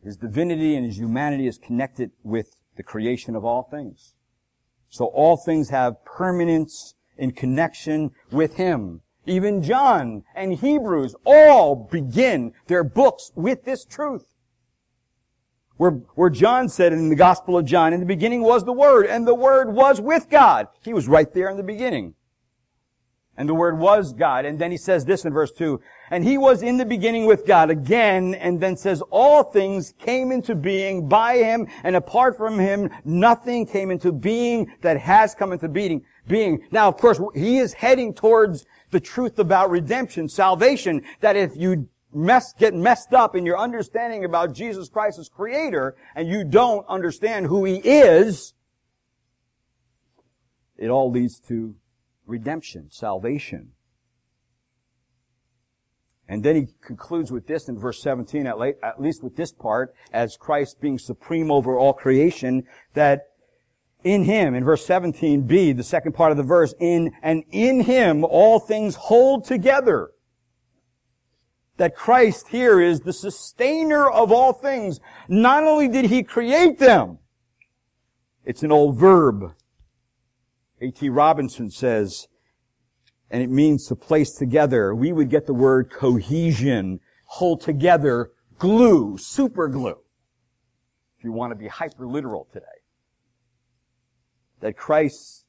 his 0.02 0.16
divinity 0.16 0.74
and 0.76 0.86
his 0.86 0.98
humanity 0.98 1.46
is 1.46 1.58
connected 1.58 2.10
with 2.22 2.56
the 2.76 2.82
creation 2.82 3.36
of 3.36 3.44
all 3.44 3.62
things. 3.62 4.14
So 4.88 5.06
all 5.06 5.36
things 5.36 5.70
have 5.70 6.04
permanence 6.04 6.94
in 7.16 7.32
connection 7.32 8.12
with 8.30 8.54
him. 8.54 9.02
Even 9.26 9.62
John 9.62 10.24
and 10.34 10.54
Hebrews 10.54 11.14
all 11.24 11.76
begin 11.76 12.52
their 12.66 12.82
books 12.82 13.30
with 13.34 13.64
this 13.64 13.84
truth. 13.84 14.26
Where, 15.76 15.92
where 16.14 16.30
John 16.30 16.68
said 16.68 16.92
in 16.92 17.08
the 17.08 17.14
Gospel 17.14 17.56
of 17.56 17.64
John, 17.64 17.92
in 17.92 18.00
the 18.00 18.06
beginning 18.06 18.42
was 18.42 18.64
the 18.64 18.72
Word, 18.72 19.06
and 19.06 19.26
the 19.26 19.34
Word 19.34 19.72
was 19.72 20.00
with 20.00 20.28
God. 20.28 20.68
He 20.82 20.92
was 20.92 21.08
right 21.08 21.32
there 21.32 21.48
in 21.48 21.56
the 21.56 21.62
beginning. 21.62 22.14
And 23.40 23.48
the 23.48 23.54
Word 23.54 23.78
was 23.78 24.12
God. 24.12 24.44
And 24.44 24.58
then 24.58 24.70
he 24.70 24.76
says 24.76 25.06
this 25.06 25.24
in 25.24 25.32
verse 25.32 25.50
2, 25.52 25.80
and 26.10 26.22
he 26.22 26.36
was 26.36 26.62
in 26.62 26.76
the 26.76 26.84
beginning 26.84 27.24
with 27.24 27.46
God 27.46 27.70
again, 27.70 28.34
and 28.34 28.60
then 28.60 28.76
says 28.76 29.02
all 29.10 29.44
things 29.44 29.94
came 29.98 30.30
into 30.30 30.54
being 30.54 31.08
by 31.08 31.38
him, 31.38 31.66
and 31.82 31.96
apart 31.96 32.36
from 32.36 32.58
him, 32.58 32.90
nothing 33.02 33.64
came 33.64 33.90
into 33.90 34.12
being 34.12 34.70
that 34.82 34.98
has 34.98 35.34
come 35.34 35.54
into 35.54 35.70
being. 35.70 36.04
being. 36.28 36.66
Now, 36.70 36.86
of 36.88 36.98
course, 36.98 37.18
he 37.34 37.56
is 37.56 37.72
heading 37.72 38.12
towards 38.12 38.66
the 38.90 39.00
truth 39.00 39.38
about 39.38 39.70
redemption, 39.70 40.28
salvation, 40.28 41.02
that 41.20 41.34
if 41.34 41.56
you 41.56 41.88
mess, 42.12 42.52
get 42.58 42.74
messed 42.74 43.14
up 43.14 43.34
in 43.34 43.46
your 43.46 43.58
understanding 43.58 44.26
about 44.26 44.52
Jesus 44.52 44.90
Christ 44.90 45.18
as 45.18 45.30
creator, 45.30 45.96
and 46.14 46.28
you 46.28 46.44
don't 46.44 46.86
understand 46.90 47.46
who 47.46 47.64
he 47.64 47.76
is, 47.76 48.52
it 50.76 50.90
all 50.90 51.10
leads 51.10 51.40
to 51.48 51.74
redemption, 52.30 52.90
salvation. 52.90 53.72
And 56.30 56.44
then 56.44 56.54
he 56.54 56.68
concludes 56.80 57.32
with 57.32 57.48
this 57.48 57.68
in 57.68 57.76
verse 57.76 58.00
17, 58.00 58.46
at, 58.46 58.56
late, 58.56 58.76
at 58.84 59.02
least 59.02 59.22
with 59.24 59.34
this 59.34 59.52
part, 59.52 59.92
as 60.12 60.36
Christ 60.36 60.80
being 60.80 60.96
supreme 60.96 61.50
over 61.50 61.76
all 61.76 61.92
creation, 61.92 62.62
that 62.94 63.30
in 64.04 64.24
him, 64.24 64.54
in 64.54 64.62
verse 64.62 64.86
17b, 64.86 65.76
the 65.76 65.82
second 65.82 66.12
part 66.12 66.30
of 66.30 66.36
the 66.36 66.44
verse, 66.44 66.72
in, 66.78 67.12
and 67.20 67.42
in 67.50 67.80
him 67.80 68.24
all 68.24 68.60
things 68.60 68.94
hold 68.94 69.44
together. 69.44 70.12
That 71.78 71.96
Christ 71.96 72.48
here 72.48 72.80
is 72.80 73.00
the 73.00 73.12
sustainer 73.12 74.08
of 74.08 74.30
all 74.30 74.52
things. 74.52 75.00
Not 75.28 75.64
only 75.64 75.88
did 75.88 76.06
he 76.06 76.22
create 76.22 76.78
them, 76.78 77.18
it's 78.44 78.62
an 78.62 78.70
old 78.70 78.96
verb. 78.96 79.54
A.T. 80.80 81.08
Robertson 81.08 81.70
says, 81.70 82.28
and 83.30 83.42
it 83.42 83.50
means 83.50 83.86
to 83.86 83.96
place 83.96 84.32
together. 84.32 84.94
We 84.94 85.12
would 85.12 85.30
get 85.30 85.46
the 85.46 85.54
word 85.54 85.90
cohesion, 85.90 87.00
hold 87.24 87.60
together, 87.60 88.30
glue, 88.58 89.18
super 89.18 89.68
glue. 89.68 89.98
If 91.18 91.24
you 91.24 91.32
want 91.32 91.52
to 91.52 91.56
be 91.56 91.68
hyper 91.68 92.06
literal 92.06 92.48
today 92.52 92.66
that 94.60 94.76
Christ 94.76 95.46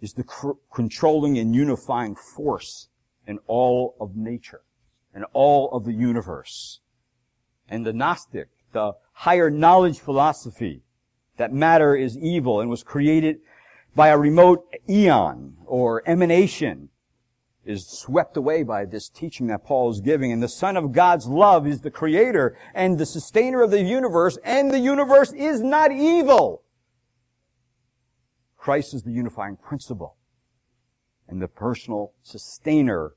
is 0.00 0.12
the 0.12 0.24
cr- 0.24 0.52
controlling 0.72 1.38
and 1.38 1.54
unifying 1.54 2.14
force 2.14 2.88
in 3.26 3.38
all 3.46 3.96
of 4.00 4.16
nature 4.16 4.62
and 5.14 5.24
all 5.32 5.70
of 5.72 5.84
the 5.84 5.92
universe. 5.92 6.80
And 7.68 7.86
the 7.86 7.92
Gnostic, 7.92 8.48
the 8.72 8.92
higher 9.12 9.50
knowledge 9.50 9.98
philosophy, 9.98 10.82
that 11.36 11.52
matter 11.52 11.96
is 11.96 12.16
evil 12.18 12.60
and 12.60 12.70
was 12.70 12.82
created 12.82 13.38
by 13.94 14.08
a 14.08 14.18
remote 14.18 14.66
eon 14.88 15.56
or 15.66 16.02
emanation 16.06 16.88
is 17.64 17.86
swept 17.86 18.36
away 18.36 18.62
by 18.62 18.84
this 18.84 19.08
teaching 19.08 19.46
that 19.46 19.64
Paul 19.64 19.90
is 19.90 20.00
giving. 20.00 20.32
And 20.32 20.42
the 20.42 20.48
Son 20.48 20.76
of 20.76 20.92
God's 20.92 21.26
love 21.26 21.66
is 21.66 21.80
the 21.80 21.90
creator 21.90 22.56
and 22.74 22.98
the 22.98 23.06
sustainer 23.06 23.62
of 23.62 23.70
the 23.70 23.82
universe, 23.82 24.36
and 24.44 24.70
the 24.70 24.78
universe 24.78 25.32
is 25.32 25.62
not 25.62 25.90
evil. 25.90 26.62
Christ 28.56 28.94
is 28.94 29.02
the 29.02 29.12
unifying 29.12 29.56
principle 29.56 30.16
and 31.28 31.40
the 31.40 31.48
personal 31.48 32.12
sustainer 32.22 33.14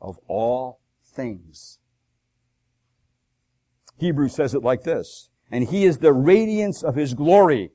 of 0.00 0.18
all 0.28 0.80
things. 1.04 1.78
Hebrews 3.98 4.34
says 4.34 4.54
it 4.54 4.62
like 4.62 4.84
this, 4.84 5.30
and 5.50 5.68
he 5.68 5.84
is 5.84 5.98
the 5.98 6.12
radiance 6.12 6.84
of 6.84 6.94
his 6.94 7.14
glory, 7.14 7.72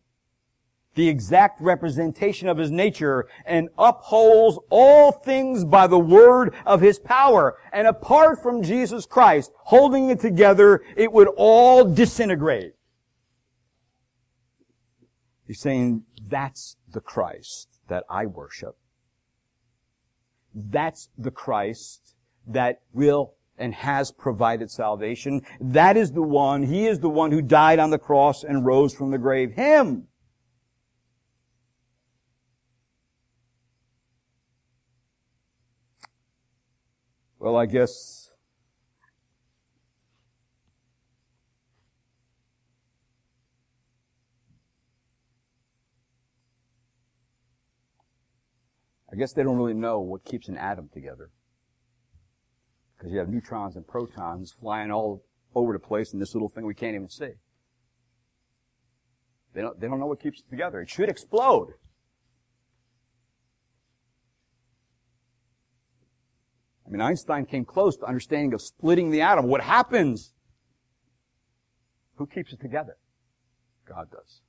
the 0.95 1.07
exact 1.07 1.59
representation 1.61 2.47
of 2.47 2.57
his 2.57 2.71
nature, 2.71 3.27
and 3.45 3.69
upholds 3.77 4.59
all 4.69 5.11
things 5.11 5.65
by 5.65 5.87
the 5.87 5.99
word 5.99 6.53
of 6.65 6.81
his 6.81 6.99
power. 6.99 7.57
And 7.71 7.87
apart 7.87 8.41
from 8.41 8.63
Jesus 8.63 9.05
Christ 9.05 9.51
holding 9.57 10.09
it 10.09 10.19
together, 10.19 10.83
it 10.95 11.11
would 11.11 11.29
all 11.35 11.83
disintegrate. 11.83 12.73
He's 15.47 15.59
saying 15.59 16.03
that's 16.27 16.77
the 16.91 17.01
Christ 17.01 17.79
that 17.87 18.05
I 18.09 18.25
worship. 18.25 18.77
That's 20.53 21.09
the 21.17 21.31
Christ 21.31 22.15
that 22.47 22.81
will 22.93 23.33
and 23.57 23.73
has 23.73 24.11
provided 24.11 24.71
salvation. 24.71 25.41
That 25.59 25.97
is 25.97 26.11
the 26.11 26.21
one, 26.21 26.63
He 26.63 26.87
is 26.87 26.99
the 26.99 27.09
one 27.09 27.31
who 27.31 27.41
died 27.41 27.79
on 27.79 27.89
the 27.89 27.99
cross 27.99 28.43
and 28.43 28.65
rose 28.65 28.93
from 28.93 29.11
the 29.11 29.17
grave. 29.17 29.53
Him! 29.53 30.07
Well, 37.43 37.57
I 37.57 37.65
guess 37.65 38.31
I 49.11 49.17
guess 49.17 49.33
they 49.33 49.43
don't 49.43 49.57
really 49.57 49.73
know 49.73 49.99
what 49.99 50.23
keeps 50.23 50.47
an 50.47 50.55
atom 50.55 50.89
together. 50.93 51.31
Because 52.97 53.11
you 53.11 53.19
have 53.19 53.27
neutrons 53.27 53.75
and 53.75 53.85
protons 53.85 54.53
flying 54.57 54.89
all 54.89 55.25
over 55.53 55.73
the 55.73 55.79
place 55.79 56.13
in 56.13 56.19
this 56.19 56.33
little 56.33 56.47
thing 56.47 56.65
we 56.65 56.73
can't 56.73 56.95
even 56.95 57.09
see. 57.09 57.31
They 59.53 59.61
don't, 59.61 59.77
they 59.81 59.87
don't 59.89 59.99
know 59.99 60.05
what 60.05 60.21
keeps 60.21 60.39
it 60.39 60.49
together. 60.49 60.79
It 60.79 60.89
should 60.89 61.09
explode. 61.09 61.73
Mean, 66.93 67.01
Einstein 67.01 67.45
came 67.45 67.65
close 67.65 67.97
to 67.97 68.05
understanding 68.05 68.53
of 68.53 68.61
splitting 68.61 69.09
the 69.09 69.21
atom. 69.21 69.47
What 69.47 69.61
happens? 69.61 70.33
Who 72.17 72.27
keeps 72.27 72.53
it 72.53 72.61
together? 72.61 72.97
God 73.85 74.11
does. 74.11 74.41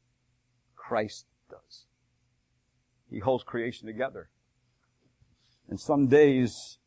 Christ 0.77 1.25
does. 1.51 1.87
He 3.11 3.21
holds 3.21 3.45
creation 3.45 3.87
together. 3.87 4.29
And 5.69 5.81
some 5.81 6.07
days 6.09 6.79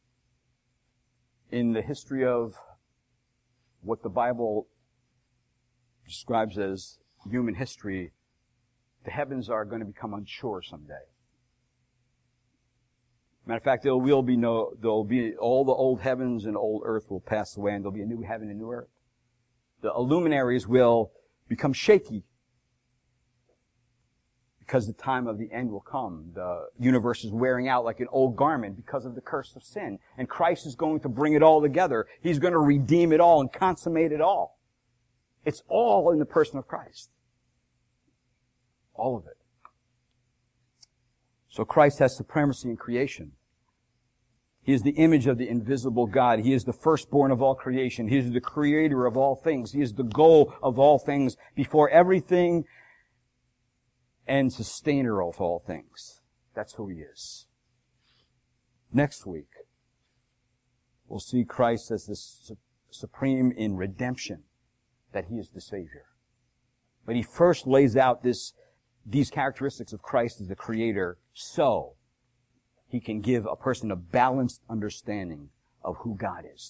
in 1.51 1.73
the 1.73 1.81
history 1.81 2.23
of 2.23 2.53
what 3.81 4.03
the 4.03 4.09
Bible 4.09 4.67
describes 6.05 6.59
as 6.59 6.99
human 7.29 7.55
history, 7.55 8.11
the 9.05 9.11
heavens 9.11 9.49
are 9.49 9.65
going 9.65 9.79
to 9.79 9.85
become 9.85 10.13
unsure 10.13 10.61
someday. 10.61 10.93
Matter 13.47 13.59
of 13.59 13.63
fact, 13.63 13.83
there 13.83 13.95
will 13.95 14.21
be 14.21 14.35
no, 14.35 14.73
there'll 14.81 15.05
be, 15.05 15.33
all 15.37 15.63
the 15.63 15.71
old 15.71 16.01
heavens 16.01 16.43
and 16.43 16.57
old 16.57 16.81
earth 16.83 17.09
will 17.09 17.21
pass 17.21 17.55
away 17.55 17.73
and 17.73 17.83
there'll 17.83 17.95
be 17.95 18.01
a 18.01 18.05
new 18.05 18.21
heaven 18.21 18.49
and 18.49 18.59
new 18.59 18.69
earth. 18.69 18.89
The 19.81 19.93
luminaries 19.97 20.67
will 20.67 21.11
become 21.47 21.71
shaky 21.71 22.23
because 24.59 24.85
the 24.85 24.91
time 24.91 25.27
of 25.27 25.37
the 25.37 25.49
end 25.49 25.71
will 25.71 25.79
come. 25.79 26.31
The 26.35 26.67
universe 26.77 27.23
is 27.23 27.31
wearing 27.31 27.69
out 27.69 27.85
like 27.85 28.01
an 28.01 28.07
old 28.11 28.35
garment 28.35 28.75
because 28.75 29.05
of 29.05 29.15
the 29.15 29.21
curse 29.21 29.55
of 29.55 29.63
sin. 29.63 29.99
And 30.17 30.27
Christ 30.27 30.65
is 30.65 30.75
going 30.75 30.99
to 30.99 31.09
bring 31.09 31.31
it 31.31 31.41
all 31.41 31.61
together. 31.61 32.05
He's 32.21 32.39
going 32.39 32.51
to 32.51 32.59
redeem 32.59 33.13
it 33.13 33.21
all 33.21 33.39
and 33.39 33.51
consummate 33.53 34.11
it 34.11 34.19
all. 34.19 34.59
It's 35.45 35.63
all 35.69 36.11
in 36.11 36.19
the 36.19 36.25
person 36.25 36.59
of 36.59 36.67
Christ. 36.67 37.11
All 38.93 39.15
of 39.15 39.25
it. 39.25 39.37
So 41.57 41.65
Christ 41.65 41.97
has 41.97 42.15
supremacy 42.15 42.69
in 42.69 42.77
creation. 42.77 43.31
He 44.61 44.73
is 44.73 44.83
the 44.83 44.91
image 44.91 45.25
of 45.25 45.39
the 45.39 45.49
invisible 45.49 46.05
God. 46.05 46.41
He 46.41 46.53
is 46.53 46.65
the 46.65 46.71
firstborn 46.71 47.31
of 47.31 47.41
all 47.41 47.55
creation. 47.55 48.09
He 48.09 48.19
is 48.19 48.29
the 48.29 48.39
creator 48.39 49.07
of 49.07 49.17
all 49.17 49.35
things. 49.35 49.71
He 49.71 49.81
is 49.81 49.93
the 49.93 50.03
goal 50.03 50.53
of 50.61 50.77
all 50.77 50.99
things. 50.99 51.35
Before 51.55 51.89
everything 51.89 52.65
and 54.27 54.53
sustainer 54.53 55.19
of 55.19 55.41
all 55.41 55.57
things. 55.57 56.21
That's 56.53 56.75
who 56.75 56.89
he 56.89 56.97
is. 56.97 57.47
Next 58.93 59.25
week, 59.25 59.49
we'll 61.07 61.19
see 61.19 61.43
Christ 61.43 61.89
as 61.89 62.05
the 62.05 62.15
su- 62.15 62.57
supreme 62.91 63.51
in 63.51 63.77
redemption, 63.77 64.43
that 65.11 65.25
he 65.25 65.37
is 65.37 65.49
the 65.49 65.61
Savior. 65.61 66.05
But 67.03 67.15
he 67.15 67.23
first 67.23 67.65
lays 67.65 67.97
out 67.97 68.21
this, 68.21 68.53
these 69.07 69.29
characteristics 69.29 69.93
of 69.93 70.01
Christ 70.01 70.41
as 70.41 70.47
the 70.47 70.55
Creator 70.55 71.17
so 71.33 71.93
He 72.87 72.99
can 72.99 73.21
give 73.21 73.45
a 73.45 73.55
person 73.55 73.91
a 73.91 73.95
balanced 73.95 74.61
understanding 74.69 75.49
of 75.83 75.95
who 76.01 76.15
God 76.15 76.43
is. 76.53 76.65